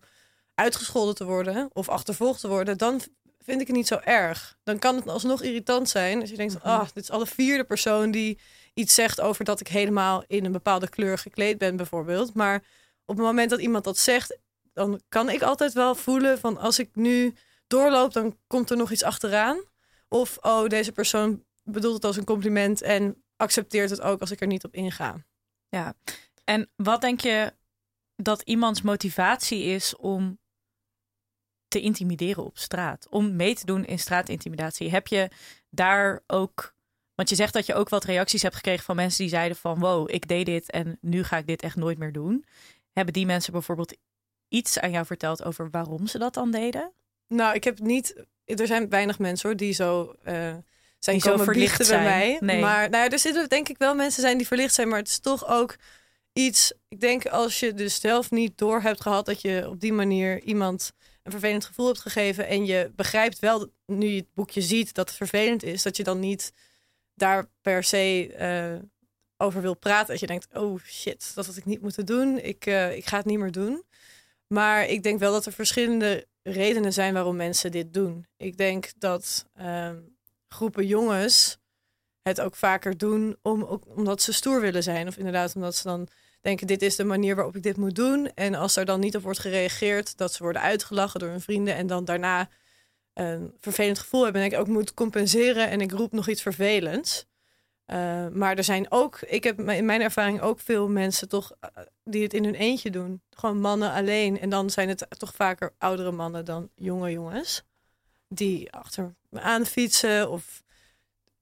[0.56, 1.70] uitgescholden te worden.
[1.74, 2.78] of achtervolgd te worden.
[2.78, 3.01] dan
[3.45, 4.58] vind ik het niet zo erg.
[4.64, 7.64] Dan kan het alsnog irritant zijn als je denkt, ah, dit is al de vierde
[7.64, 8.39] persoon die
[8.74, 12.34] iets zegt over dat ik helemaal in een bepaalde kleur gekleed ben, bijvoorbeeld.
[12.34, 12.56] Maar
[13.06, 14.38] op het moment dat iemand dat zegt,
[14.74, 17.36] dan kan ik altijd wel voelen van als ik nu
[17.68, 19.64] doorloop, dan komt er nog iets achteraan.
[20.08, 24.41] Of, oh, deze persoon bedoelt het als een compliment en accepteert het ook als ik
[24.41, 25.26] er niet op inga.
[25.70, 25.93] Ja.
[26.43, 27.53] En wat denk je
[28.16, 30.39] dat iemands motivatie is om
[31.76, 33.07] te intimideren op straat?
[33.09, 34.89] Om mee te doen in straatintimidatie?
[34.89, 35.30] Heb je
[35.69, 36.73] daar ook.
[37.15, 39.80] Want je zegt dat je ook wat reacties hebt gekregen van mensen die zeiden van
[39.80, 42.45] wow, ik deed dit en nu ga ik dit echt nooit meer doen.
[42.93, 43.97] Hebben die mensen bijvoorbeeld
[44.47, 46.91] iets aan jou verteld over waarom ze dat dan deden?
[47.28, 48.26] Nou, ik heb niet.
[48.45, 50.34] Er zijn weinig mensen hoor die zo uh,
[50.99, 52.38] zijn Die komen verlicht bij mij.
[52.39, 52.61] Nee.
[52.61, 55.07] Maar nou, ja, er zitten denk ik wel mensen zijn die verlicht zijn, maar het
[55.07, 55.76] is toch ook
[56.34, 56.73] iets.
[56.88, 60.41] Ik denk als je dus zelf niet door hebt gehad dat je op die manier
[60.41, 60.93] iemand
[61.26, 65.07] een vervelend gevoel hebt gegeven en je begrijpt wel nu je het boekje ziet dat
[65.07, 66.53] het vervelend is, dat je dan niet
[67.13, 68.84] daar per se uh,
[69.38, 70.07] over wil praten.
[70.07, 72.39] Dat je denkt, oh shit, dat had ik niet moeten doen.
[72.39, 73.84] Ik, uh, ik ga het niet meer doen.
[74.47, 78.28] Maar ik denk wel dat er verschillende redenen zijn waarom mensen dit doen.
[78.38, 79.91] Ik denk dat uh,
[80.47, 81.57] groepen jongens
[82.21, 85.07] het ook vaker doen om, ook, omdat ze stoer willen zijn.
[85.07, 86.07] Of inderdaad omdat ze dan
[86.46, 88.32] denken, dit is de manier waarop ik dit moet doen.
[88.36, 91.76] En als er dan niet op wordt gereageerd, dat ze worden uitgelachen door hun vrienden.
[91.76, 92.50] En dan daarna
[93.14, 94.41] een vervelend gevoel hebben.
[94.41, 97.26] En ik ook moet compenseren en ik roep nog iets vervelends.
[97.88, 101.84] Uh, maar er zijn ook, ik heb in mijn ervaring ook veel mensen toch uh,
[102.04, 103.22] die het in hun eentje doen.
[103.30, 104.39] Gewoon mannen alleen.
[104.39, 107.64] En dan zijn het toch vaker oudere mannen dan jonge jongens.
[108.28, 110.64] Die achter me aan fietsen of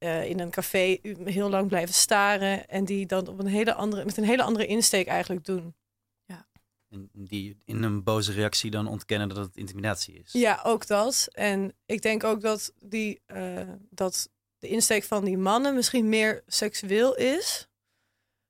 [0.03, 2.67] uh, in een café heel lang blijven staren.
[2.67, 5.75] En die dan op een hele andere, met een hele andere insteek eigenlijk doen.
[6.25, 6.47] Ja.
[6.89, 10.31] En die in een boze reactie dan ontkennen dat het intimidatie is.
[10.31, 11.27] Ja, ook dat.
[11.31, 13.21] En ik denk ook dat die
[13.89, 14.29] dat
[14.59, 17.67] de insteek van die mannen misschien meer seksueel is.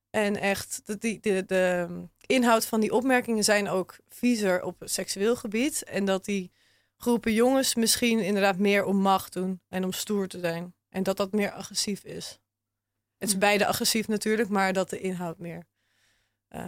[0.09, 1.87] En echt, de, de, de, de
[2.25, 5.83] inhoud van die opmerkingen zijn ook viezer op seksueel gebied.
[5.83, 6.51] En dat die
[6.97, 10.75] groepen jongens misschien inderdaad meer om macht doen en om stoer te zijn.
[10.93, 12.39] En dat dat meer agressief is.
[13.17, 15.65] Het is beide agressief natuurlijk, maar dat de inhoud meer
[16.49, 16.65] uh,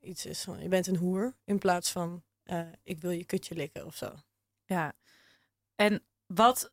[0.00, 1.36] iets is van je bent een hoer.
[1.44, 4.14] In plaats van uh, ik wil je kutje likken of zo.
[4.64, 4.92] Ja,
[5.74, 6.72] en wat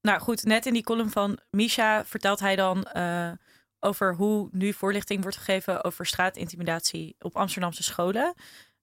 [0.00, 3.32] nou goed, net in die column van Misha vertelt hij dan uh,
[3.80, 8.34] over hoe nu voorlichting wordt gegeven over straatintimidatie op Amsterdamse scholen.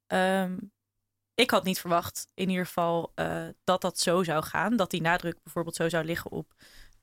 [0.08, 0.72] Um,
[1.36, 4.76] ik had niet verwacht, in ieder geval, uh, dat dat zo zou gaan.
[4.76, 6.54] Dat die nadruk bijvoorbeeld zo zou liggen op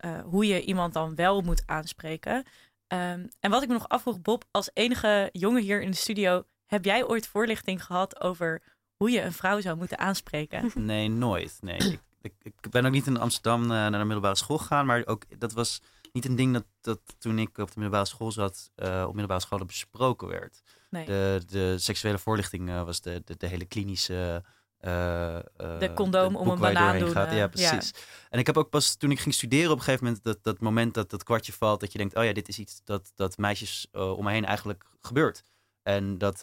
[0.05, 2.37] uh, hoe je iemand dan wel moet aanspreken.
[2.37, 6.45] Um, en wat ik me nog afvroeg, Bob, als enige jongen hier in de studio,
[6.67, 8.63] heb jij ooit voorlichting gehad over
[8.97, 10.71] hoe je een vrouw zou moeten aanspreken?
[10.87, 11.59] Nee, nooit.
[11.61, 11.77] Nee.
[11.77, 15.07] Ik ik, ik ben ook niet in Amsterdam uh, naar de middelbare school gegaan, maar
[15.07, 15.83] ook dat was
[16.13, 19.41] niet een ding dat, dat toen ik op de middelbare school zat, eh, op middelbare
[19.41, 20.63] scholen besproken werd.
[20.91, 21.05] Nee.
[21.05, 24.45] De, de seksuele voorlichting eh, was de, de, de hele klinische.
[24.81, 25.43] Eh, eh,
[25.79, 27.31] De condoom om een banaan doen, gaat.
[27.31, 27.91] eh, Ja, precies.
[28.31, 30.61] En ik heb ook pas toen ik ging studeren op een gegeven moment dat, dat
[30.61, 31.81] moment dat dat kwartje valt.
[31.81, 34.85] Dat je denkt, oh ja, dit is iets dat, dat meisjes om me heen eigenlijk
[35.01, 35.43] gebeurt.
[35.83, 36.43] En dat,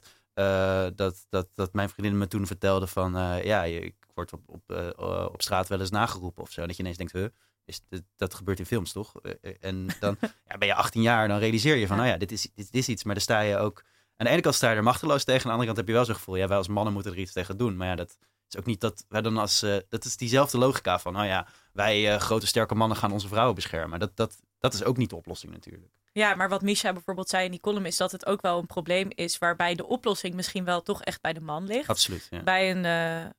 [0.95, 3.11] dat, dat, dat mijn vriendin me toen vertelde van,
[3.43, 4.93] ja, ik word op, op,
[5.33, 6.61] op straat wel eens nageroepen of zo.
[6.61, 7.27] En dat je ineens denkt, huh,
[7.65, 9.13] is, dit- dat gebeurt in films toch?
[9.59, 10.17] En dan
[10.47, 12.88] ja, ben je 18 jaar, dan realiseer je van, oh ja, dit is, dit, is
[12.88, 13.03] iets.
[13.03, 13.83] Maar dan sta je ook,
[14.18, 15.41] aan de ene kant sta je er machteloos tegen.
[15.41, 17.18] Aan de andere kant heb je wel zo'n gevoel, ja, wij als mannen moeten er
[17.18, 17.78] iets tegen doen.
[17.78, 18.18] Maar ja, dat
[18.49, 21.47] is ook niet dat wij dan als, eh, dat is diezelfde logica van, oh ja,
[21.74, 23.99] wij eh, grote sterke mannen gaan onze vrouwen beschermen.
[23.99, 25.91] Dat, dat, dat is ook niet de oplossing natuurlijk.
[26.11, 28.65] Ja, maar wat Misha bijvoorbeeld zei in die column is dat het ook wel een
[28.65, 31.89] probleem is waarbij de oplossing misschien wel toch echt bij de man ligt.
[31.89, 32.43] Absoluut, ja.
[32.43, 33.32] Bij een, eh,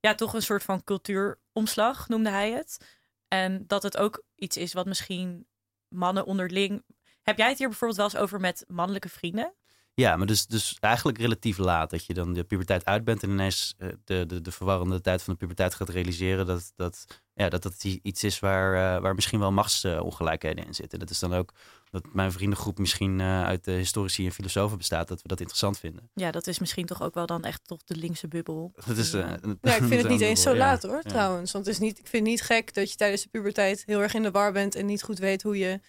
[0.00, 2.86] ja, toch een soort van cultuuromslag noemde hij het.
[3.28, 5.46] En dat het ook iets is wat misschien
[5.88, 6.84] mannen onderling.
[7.22, 9.54] Heb jij het hier bijvoorbeeld wel eens over met mannelijke vrienden?
[9.98, 11.90] Ja, maar dus, dus eigenlijk relatief laat.
[11.90, 15.22] Dat je dan de puberteit uit bent en ineens eh, de, de, de verwarrende tijd
[15.22, 19.14] van de puberteit gaat realiseren dat dat, ja, dat, dat iets is waar, eh, waar
[19.14, 20.98] misschien wel machtsongelijkheden in zitten.
[20.98, 21.52] Dat is dan ook
[21.90, 25.78] dat mijn vriendengroep misschien eh, uit de historici en filosofen bestaat, dat we dat interessant
[25.78, 26.10] vinden.
[26.14, 28.72] Ja, dat is misschien toch ook wel dan echt toch de linkse bubbel.
[28.86, 29.20] Dat is, eh,
[29.60, 30.56] Ja, ik vind het niet een eens zo ja.
[30.56, 31.10] laat hoor, Ja.
[31.10, 31.52] trouwens.
[31.52, 34.00] Want het is niet, ik vind het niet gek dat je tijdens de puberteit heel
[34.00, 35.80] erg in de war bent en niet goed weet hoe je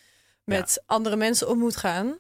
[0.44, 2.18] met andere mensen om moet gaan.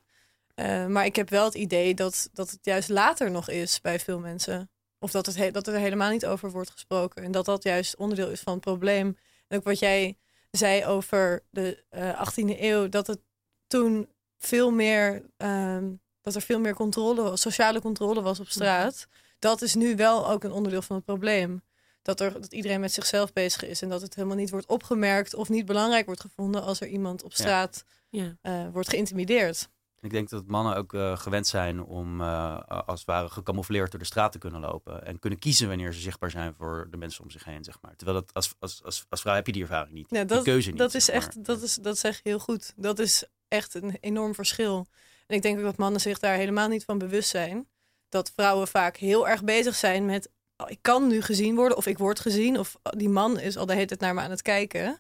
[0.60, 3.99] Eh, maar ik heb wel het idee dat, dat het juist later nog is bij
[3.99, 4.70] veel mensen.
[4.99, 7.24] Of dat, het he- dat er helemaal niet over wordt gesproken.
[7.24, 9.18] En dat dat juist onderdeel is van het probleem.
[9.47, 10.18] En ook wat jij
[10.51, 13.20] zei over de eh 18e eeuw, dat het
[13.68, 15.91] toen veel meer, ehm,
[16.22, 19.07] dat er veel meer controle was, sociale controle was op straat.
[19.39, 21.62] Dat is nu wel ook een onderdeel van het probleem.
[22.01, 25.34] Dat, er, dat iedereen met zichzelf bezig is en dat het helemaal niet wordt opgemerkt
[25.34, 28.38] of niet belangrijk wordt gevonden als er iemand op straat Ja.
[28.41, 29.70] eh, wordt geïntimideerd.
[30.02, 34.00] Ik denk dat mannen ook eh, gewend zijn om eh, als het ware gecamoufleerd door
[34.00, 35.06] de straat te kunnen lopen.
[35.06, 37.95] En kunnen kiezen wanneer ze zichtbaar zijn voor de mensen om zich heen, zeg maar.
[37.95, 40.10] Terwijl dat als, als, als, als vrouw heb je die ervaring niet.
[40.10, 40.78] Ja, die dat, keuze niet.
[40.78, 42.74] dat is zeg echt, dat, is, dat zeg je heel goed.
[42.76, 44.88] Dat is echt een enorm verschil.
[45.28, 47.68] En ik denk ook dat mannen zich daar helemaal niet van bewust zijn.
[48.10, 51.86] Dat vrouwen vaak heel erg bezig zijn met, oh, ik kan nu gezien worden of
[51.86, 52.60] ik word gezien.
[52.60, 55.00] Of oh, die man is al de hele tijd naar me aan het kijken.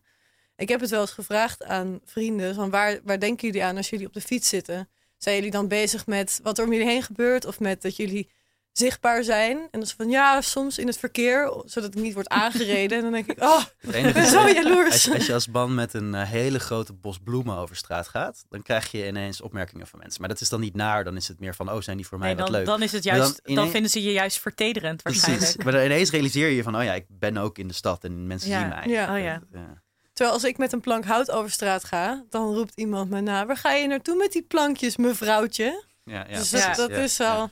[0.59, 3.89] Ik heb het wel eens gevraagd aan vrienden, van waar, waar denken jullie aan als
[3.89, 4.89] jullie op de fiets zitten?
[5.17, 7.45] Zijn jullie dan bezig met wat er om jullie heen gebeurt?
[7.45, 8.29] Of met dat jullie
[8.71, 9.57] zichtbaar zijn?
[9.57, 12.97] En dan is van, ja, soms in het verkeer, zodat ik niet word aangereden.
[12.97, 14.91] en dan denk ik, oh, ik ben zo jaloers.
[14.91, 18.07] Als je, als je als man met een eh, hele grote bos bloemen over straat
[18.07, 20.19] gaat, dan krijg je ineens opmerkingen van mensen.
[20.19, 22.17] Maar dat is dan niet naar, dan is het meer van, oh, zijn die voor
[22.19, 22.65] mij Nee, wat dan, leuk.
[22.65, 25.43] dan is het juist, dan vinden ze je juist vertederend waarschijnlijk.
[25.45, 25.63] Precies.
[25.63, 28.03] Maar dan ineens realiseer je je van, oh ja, ik ben ook in de stad
[28.03, 28.59] en mensen Ja.
[28.59, 28.87] zien mij.
[28.87, 29.15] Ja.
[29.15, 29.41] Oh ja.
[29.53, 29.81] ja.
[30.19, 33.45] Terwijl als ik met een plank hout over straat ga, dan roept iemand me na.
[33.45, 35.83] Waar ga je naartoe met die plankjes, mevrouwtje?
[36.03, 36.73] Ja, ja, dus Ja.
[36.73, 37.35] dat, is ja.
[37.35, 37.49] wel...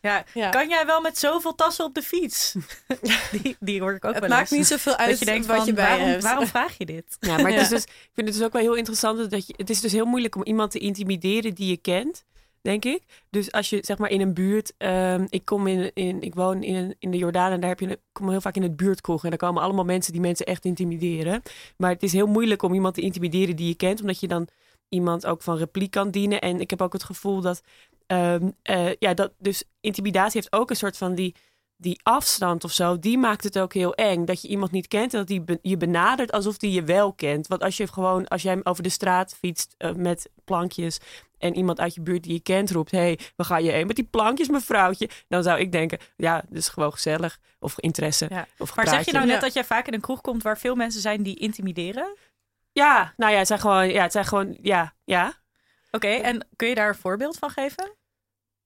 [0.00, 0.50] Ja, Ja.
[0.50, 2.54] kan jij wel met zoveel tassen op de fiets?
[3.42, 4.58] die, die hoor ik ook Het wel maakt eens.
[4.58, 6.22] niet zoveel uit dat je denkt wat van, je bij waarom, hebt.
[6.22, 7.16] waarom vraag je dit?
[7.20, 9.54] Ja, maar het is dus, ik vind het dus ook wel heel interessant dat je.
[9.56, 12.24] Het is dus heel moeilijk om iemand te intimideren die je kent,
[12.62, 13.02] denk ik.
[13.30, 14.74] Dus als je zeg maar in een buurt.
[14.78, 16.22] ehm, ik kom in, in.
[16.22, 17.98] Ik woon in, in de Jordaan en daar heb je.
[18.12, 19.22] kom heel vaak in het buurtkroeg.
[19.24, 21.42] En daar komen allemaal mensen die mensen echt intimideren.
[21.76, 24.48] Maar het is heel moeilijk om iemand te intimideren die je kent, omdat je dan
[24.88, 26.40] iemand ook van repliek kan dienen.
[26.40, 27.62] En ik heb ook het gevoel dat.
[28.06, 29.32] ehm, eh, ja, dat.
[29.38, 31.34] Dus intimidatie heeft ook een soort van die
[31.82, 34.24] die afstand of zo, die maakt het ook heel eng.
[34.24, 37.46] Dat je iemand niet kent en dat die je benadert alsof die je wel kent.
[37.46, 40.98] Want als je gewoon, als jij over de straat fietst eh, met plankjes
[41.38, 43.86] en iemand uit je buurt die je kent roept: hé, hey, waar ga je heen
[43.86, 45.08] met die plankjes, mevrouwtje?
[45.28, 48.26] Dan zou ik denken: ja, dit is gewoon gezellig of interesse.
[48.28, 48.46] Ja.
[48.58, 49.40] Of Maar zeg je nou net Ja.
[49.40, 52.16] dat jij vaak in een kroeg komt waar veel mensen zijn die intimideren?
[52.72, 55.32] Ja, nou ja, het zijn gewoon, ja, het zijn gewoon, ja, ja.
[55.90, 57.96] Oké, en kun je daar een voorbeeld van geven?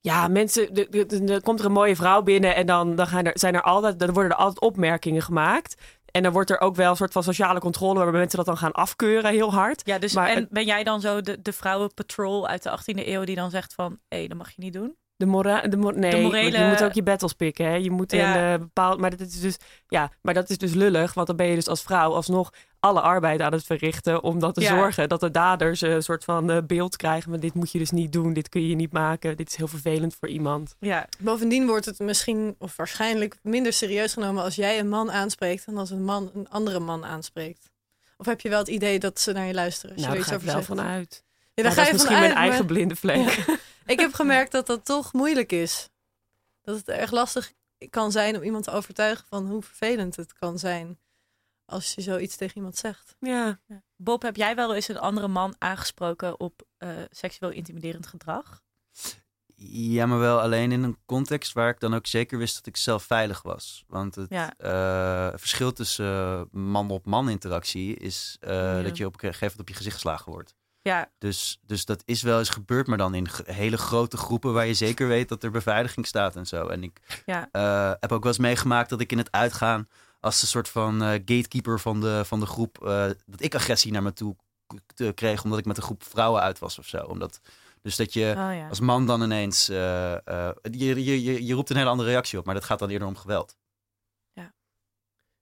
[0.07, 0.89] Ja, mensen,
[1.29, 3.99] er komt er een mooie vrouw binnen en dan, dan, gaan er, zijn er altijd,
[3.99, 5.75] dan worden er altijd opmerkingen gemaakt.
[6.11, 8.57] En dan wordt er ook wel een soort van sociale controle waarbij mensen dat dan
[8.57, 9.83] gaan afkeuren heel hard.
[9.85, 13.25] Ja, dus Maar en ben jij dan zo de, de vrouwenpatrol uit de 18e eeuw
[13.25, 14.97] die dan zegt van, hé, dat mag je niet doen?
[15.17, 17.67] De mora de nee, De want morele- je moet ook je battles pikken.
[17.67, 17.75] Hè?
[17.75, 18.37] Je moet Ja.
[18.37, 19.01] een eh, bepaald.
[19.01, 19.57] Maar dat is dus
[19.89, 22.51] ja, maar dat is dus lullig, want dan ben je dus als vrouw alsnog
[22.87, 24.69] alle arbeid aan het verrichten om dat te Ja.
[24.77, 27.31] zorgen dat de daders een soort van eh, beeld krijgen.
[27.31, 29.69] Maar dit moet je dus niet doen, dit kun je niet maken, dit is heel
[29.69, 30.77] vervelend voor iemand.
[30.81, 35.67] Ja, Bovendien wordt het misschien, of waarschijnlijk, minder serieus genomen als jij een man aanspreekt
[35.67, 37.71] dan als een man een andere man aanspreekt.
[38.17, 39.97] Of heb je wel het idee dat ze naar je luisteren?
[39.97, 40.67] je Nou, daar ga ik over wel zegt?
[40.67, 41.25] van uit.
[41.55, 42.35] Ja, daar dat ga is je misschien vanuit.
[42.35, 43.45] mijn eigen maar blinde vlek.
[43.87, 45.89] Ik heb gemerkt dat dat toch moeilijk is.
[46.63, 47.53] Dat het erg lastig
[47.91, 50.99] kan zijn om iemand te overtuigen van hoe vervelend het kan zijn
[51.67, 53.17] als je zoiets tegen iemand zegt.
[53.21, 53.61] Ja.
[53.97, 58.61] Bob, heb jij wel eens een andere man aangesproken op eh, seksueel intimiderend gedrag?
[59.59, 62.77] Ja, maar wel alleen in een context waar ik dan ook zeker wist dat ik
[62.77, 63.85] zelf veilig was.
[63.87, 64.55] Want het Ja.
[64.57, 68.83] eh, verschil tussen eh, man-op-man interactie is eh, Ja.
[68.83, 70.55] dat je op een gegeven moment op je gezicht geslagen wordt.
[70.83, 74.67] Ja, Dus, dus dat is wel eens gebeurd, maar dan in hele grote groepen waar
[74.67, 76.67] je zeker weet dat er beveiliging staat en zo.
[76.67, 77.49] En ik Ja.
[77.53, 79.89] eh, heb ook wel eens meegemaakt dat ik in het uitgaan
[80.27, 83.93] als een soort van eh, gatekeeper van de, van de groep, eh, dat ik agressie
[83.93, 84.37] naar me toe
[85.15, 86.99] kreeg omdat ik met een groep vrouwen uit was of zo.
[86.99, 87.41] Omdat,
[87.83, 88.69] dus dat je oh ja.
[88.69, 89.77] als man dan ineens, eh,
[90.71, 93.09] je, je, je, je roept een hele andere reactie op, maar dat gaat dan eerder
[93.09, 93.57] om geweld.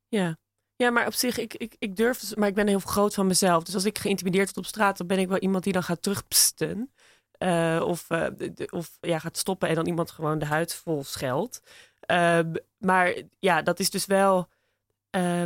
[0.09, 0.39] Ja.
[0.77, 3.27] Ja, maar op zich, ik, ik, ik durf, dus- maar ik ben heel groot van
[3.27, 3.63] mezelf.
[3.63, 6.03] Dus als ik geïntimideerd word op straat, dan ben ik wel iemand die dan gaat
[6.03, 6.93] terugpsten.
[7.83, 11.61] Of de- de- of ja, gaat stoppen en dan iemand gewoon de huid vol scheldt.
[12.01, 14.49] Ehm, maar ja, dat is dus wel.
[15.15, 15.43] Eh,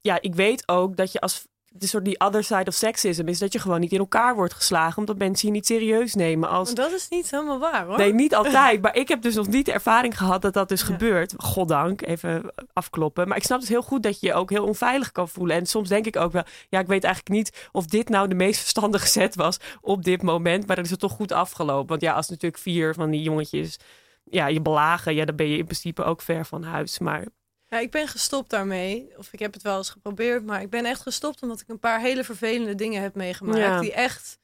[0.00, 1.50] ja, ik weet ook dat je als.
[1.74, 4.54] De soort die other side of sexism is dat je gewoon niet in elkaar wordt
[4.54, 4.98] geslagen.
[4.98, 6.74] Omdat mensen je niet serieus nemen als.
[6.74, 7.96] Dat is niet helemaal waar hoor.
[7.96, 8.80] Nee, niet altijd.
[8.82, 10.86] Maar ik heb dus nog niet de ervaring gehad dat dat dus Ja.
[10.86, 11.34] gebeurt.
[11.36, 13.28] Goddank, even afkloppen.
[13.28, 15.56] Maar ik snap dus heel goed dat je je ook heel onveilig kan voelen.
[15.56, 18.34] En soms denk ik ook wel, ja, ik weet eigenlijk niet of dit nou de
[18.34, 20.66] meest verstandige set was op dit moment.
[20.66, 21.88] Maar dan is het toch goed afgelopen.
[21.88, 23.76] Want ja, als natuurlijk vier van die jongetjes
[24.24, 26.98] ja, je belagen, ja, dan ben je in principe ook ver van huis.
[26.98, 27.26] Maar
[27.72, 29.12] Ja, ik ben gestopt daarmee.
[29.16, 30.44] Of ik heb het wel eens geprobeerd.
[30.44, 33.58] Maar ik ben echt gestopt omdat ik een paar hele vervelende dingen heb meegemaakt.
[33.58, 33.80] Ja.
[33.80, 34.38] Die echt,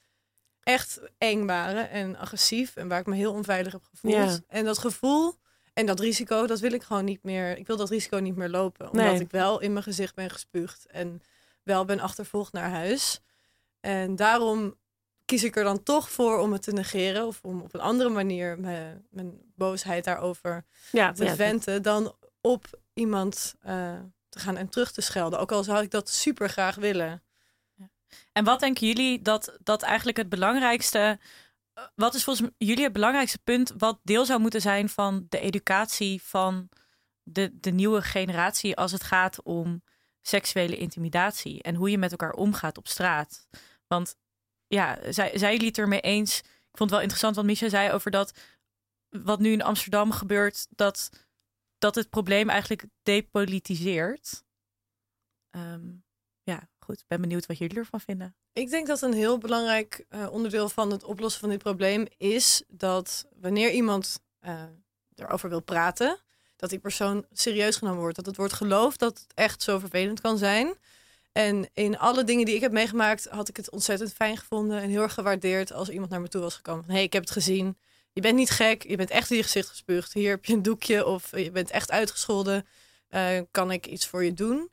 [0.63, 2.77] echt eng waren en agressief.
[2.77, 4.15] En waar ik me heel onveilig heb gevoeld.
[4.15, 4.39] Ja.
[4.49, 5.35] En dat gevoel
[5.73, 7.57] en dat risico, dat wil ik gewoon niet meer.
[7.59, 8.91] Ik wil dat risico niet meer lopen.
[8.91, 9.21] Omdat Nee.
[9.21, 10.87] ik wel in mijn gezicht ben gespuugd.
[10.87, 11.23] En
[11.63, 13.21] wel ben achtervolgd naar huis.
[13.81, 14.75] En daarom
[15.25, 17.27] kies ik er dan toch voor om het te negeren.
[17.27, 22.79] Of om op een andere manier mijn, mijn boosheid daarover ja, te venten dan op
[22.99, 25.39] iemand eh, te gaan en terug te schelden.
[25.39, 27.23] Ook al zou ik dat super graag willen.
[28.33, 31.19] En wat denken jullie dat, dat eigenlijk het belangrijkste.
[31.75, 35.41] eh, Wat is volgens jullie het belangrijkste punt wat deel zou moeten zijn van de
[35.41, 36.69] educatie van
[37.23, 39.83] de, de nieuwe generatie als het gaat om
[40.21, 43.49] seksuele intimidatie en hoe je met elkaar omgaat op straat?
[43.87, 44.17] Want
[44.67, 46.39] ja, zij, zij jullie ermee eens?
[46.41, 48.33] Ik vond het wel interessant wat Micha zei over dat
[49.09, 51.11] wat nu in Amsterdam gebeurt, dat,
[51.79, 54.45] dat het probleem eigenlijk depolitiseert.
[55.51, 55.87] Ehm,
[56.43, 57.05] ja, goed.
[57.07, 58.37] Ben benieuwd wat jullie ervan vinden.
[58.53, 62.63] Ik denk dat een heel belangrijk eh, onderdeel van het oplossen van dit probleem is
[62.69, 64.63] dat wanneer iemand eh,
[65.15, 66.19] erover wil praten,
[66.57, 68.17] dat die persoon serieus genomen wordt.
[68.17, 70.75] Dat het wordt geloofd dat het echt zo vervelend kan zijn.
[71.33, 74.89] En in alle dingen die ik heb meegemaakt, had ik het ontzettend fijn gevonden en
[74.89, 76.85] heel erg gewaardeerd als iemand naar me toe was gekomen.
[76.85, 77.77] Van, hey, ik heb het gezien.
[78.19, 78.83] Je bent niet gek.
[78.83, 80.13] Je bent echt in je gezicht gespuugd.
[80.13, 82.67] Hier heb je een doekje of je bent echt uitgescholden.
[83.09, 84.71] Eh, kan ik iets voor je doen?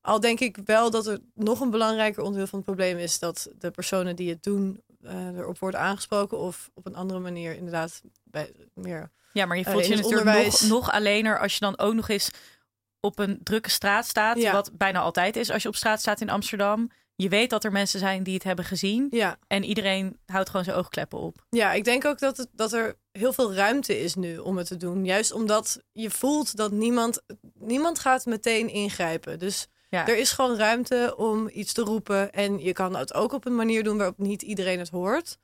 [0.00, 3.48] Al denk ik wel dat er nog een belangrijker onderdeel van het probleem is dat
[3.58, 8.00] de personen die het doen eh, erop worden aangesproken of op een andere manier inderdaad
[8.24, 9.10] bij meer.
[9.32, 11.94] Ja, maar je Eh, voelt je natuurlijk onderwijs- nog, nog allener als je dan ook
[11.94, 12.30] nog eens
[13.00, 14.36] op een drukke straat staat.
[14.38, 14.52] Ja.
[14.52, 16.90] Wat bijna altijd is als je op straat staat in Amsterdam.
[17.22, 19.06] Je weet dat er mensen zijn die het hebben gezien.
[19.10, 21.44] Ja, En iedereen houdt gewoon zijn oogkleppen op.
[21.50, 24.66] ja ik denk ook dat, het, dat er heel veel ruimte is nu om het
[24.66, 25.04] te doen.
[25.04, 27.22] Juist omdat je voelt dat niemand,
[27.54, 29.38] niemand gaat meteen ingrijpen.
[29.38, 30.06] Dus Ja.
[30.06, 32.32] er is gewoon ruimte om iets te roepen.
[32.32, 35.38] En je kan het ook op een manier doen waarop niet iedereen het hoort.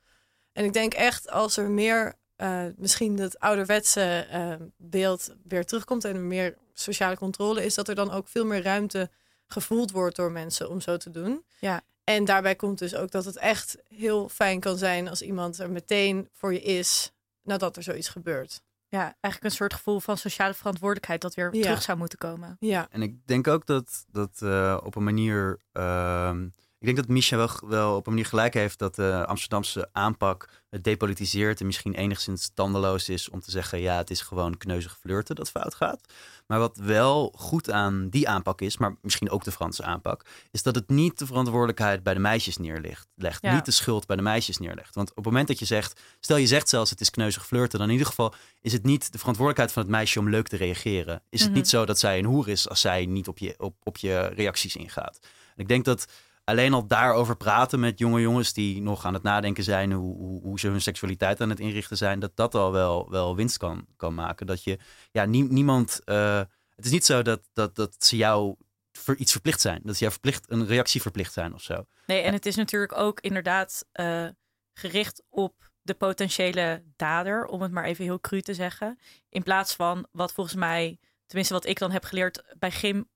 [0.53, 6.03] En ik denk echt als er meer, eh, misschien dat ouderwetse eh, beeld weer terugkomt
[6.05, 9.09] en er meer sociale controle is, dat er dan ook veel meer ruimte
[9.47, 11.45] gevoeld wordt door mensen om zo te doen.
[11.59, 11.81] Ja.
[12.03, 15.69] En daarbij komt dus ook dat het echt heel fijn kan zijn als iemand er
[15.69, 18.61] meteen voor je is nadat er zoiets gebeurt.
[18.87, 21.61] Ja, eigenlijk een soort gevoel van sociale verantwoordelijkheid dat weer Ja.
[21.61, 22.57] terug zou moeten komen.
[22.59, 25.59] Ja, En ik denk ook dat, dat eh, op een manier.
[25.71, 26.47] ehm,
[26.85, 30.83] denk dat Misha wel, wel op een manier gelijk heeft dat de Amsterdamse aanpak het
[30.83, 35.35] depolitiseert en misschien enigszins tandeloos is om te zeggen: ja, het is gewoon kneuzig flirten
[35.35, 36.01] dat fout gaat.
[36.47, 40.63] Maar wat wel goed aan die aanpak is, maar misschien ook de Franse aanpak, is
[40.63, 43.07] dat het niet de verantwoordelijkheid bij de meisjes neerlegt.
[43.15, 43.53] Legt, Ja.
[43.55, 44.95] Niet de schuld bij de meisjes neerlegt.
[44.95, 47.77] Want op het moment dat je zegt, stel je zegt zelfs het is kneuzig flirten,
[47.79, 50.57] dan in ieder geval is het niet de verantwoordelijkheid van het meisje om leuk te
[50.57, 51.21] reageren.
[51.29, 51.57] Is het Mhm.
[51.57, 54.19] niet zo dat zij een hoer is als zij niet op je, op, op je
[54.35, 55.19] reacties ingaat?
[55.55, 56.05] En ik denk dat
[56.45, 60.41] alleen al daarover praten met jonge jongens die nog aan het nadenken zijn hoe, hoe,
[60.41, 63.85] hoe ze hun seksualiteit aan het inrichten zijn, dat dat al wel, wel winst kan,
[63.97, 64.47] kan maken.
[64.47, 64.79] Dat je,
[65.11, 66.41] ja, nie- niemand, eh,
[66.75, 68.55] het is niet zo dat, dat, dat ze jou
[68.91, 69.81] voor iets verplicht zijn.
[69.83, 71.85] Dat ze jou verplicht, een reactie verplicht zijn of zo.
[72.05, 74.27] Nee, en het is natuurlijk ook inderdaad eh,
[74.73, 78.99] gericht op de potentiële dader, om het maar even heel cru te zeggen.
[79.29, 83.09] In plaats van wat volgens mij, tenminste wat ik dan heb geleerd bij gym,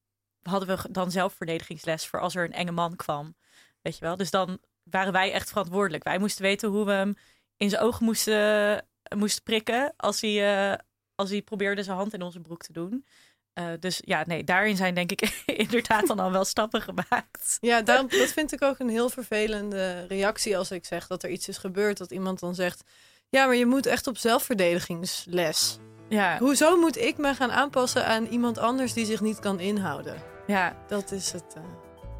[0.43, 3.35] hadden we dan zelf verdedigingsles voor als er een enge man kwam.
[3.81, 4.17] Weet je wel?
[4.17, 6.03] Dus dan waren wij echt verantwoordelijk.
[6.03, 7.15] Wij moesten weten hoe we hem
[7.57, 8.85] in zijn ogen moesten,
[9.15, 10.77] moesten prikken als hij, uh,
[11.15, 13.05] als hij probeerde zijn hand in onze broek te doen.
[13.53, 17.57] Uh, dus ja, nee, daarin zijn denk ik inderdaad dan al wel stappen gemaakt.
[17.59, 21.47] Ja, dat vind ik ook een heel vervelende reactie als ik zeg dat er iets
[21.47, 21.97] is gebeurd.
[21.97, 22.83] Dat iemand dan zegt,
[23.29, 25.79] ja, maar je moet echt op zelfverdedigingsles.
[26.09, 26.37] Ja.
[26.37, 30.15] Hoezo moet ik me gaan aanpassen aan iemand anders die zich niet kan inhouden?
[30.47, 30.73] Ja.
[30.87, 31.55] Dat is het.
[31.57, 31.63] Uh...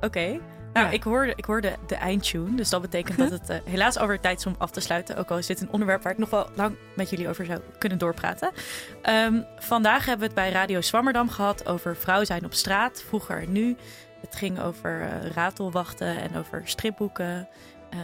[0.01, 0.39] Oké.
[0.73, 2.55] Nou, ik, hoorde, ik hoorde de eindtune.
[2.55, 5.17] Dus dat betekent dat het uh, helaas alweer tijd is om af te sluiten.
[5.17, 7.59] Ook al is dit een onderwerp waar ik nog wel lang met jullie over zou
[7.77, 8.51] kunnen doorpraten.
[9.09, 13.41] Um, vandaag hebben we het bij Radio Swammerdam gehad over vrouw zijn op straat, vroeger
[13.41, 13.75] en nu.
[14.21, 17.47] Het ging over uh, ratelwachten en over stripboeken.
[17.93, 17.99] Uh,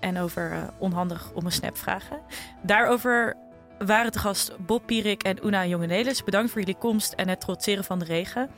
[0.00, 2.20] en over onhandig om een snap vragen.
[2.62, 3.36] Daarover
[3.78, 6.24] waren te gast Bob Pierik en Una Jongenelis.
[6.24, 8.50] Bedankt voor jullie komst en het trotseren van de regen.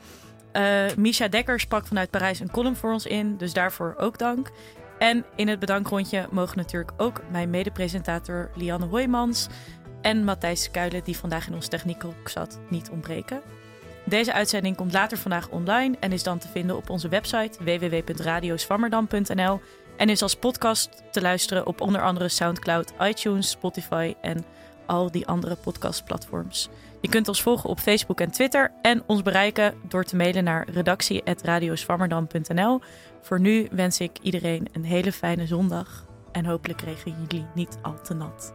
[0.53, 4.51] Uh, Misha Dekker sprak vanuit Parijs een column voor ons in, dus daarvoor ook dank.
[4.99, 9.47] En in het bedankrondje mogen natuurlijk ook mijn medepresentator Lianne Hoijmans
[10.01, 13.41] en Matthijs Kuilen, die vandaag in ons techniekhoek zat, niet ontbreken.
[14.05, 19.59] Deze uitzending komt later vandaag online en is dan te vinden op onze website www.radioswammerdam.nl
[19.97, 24.45] en is als podcast te luisteren op onder andere SoundCloud, iTunes, Spotify en
[24.85, 26.69] al die andere podcastplatforms.
[27.01, 30.69] Je kunt ons volgen op Facebook en Twitter en ons bereiken door te mailen naar
[30.69, 32.81] redactie.radioswammerdam.nl.
[33.21, 38.01] Voor nu wens ik iedereen een hele fijne zondag en hopelijk regen jullie niet al
[38.01, 38.53] te nat.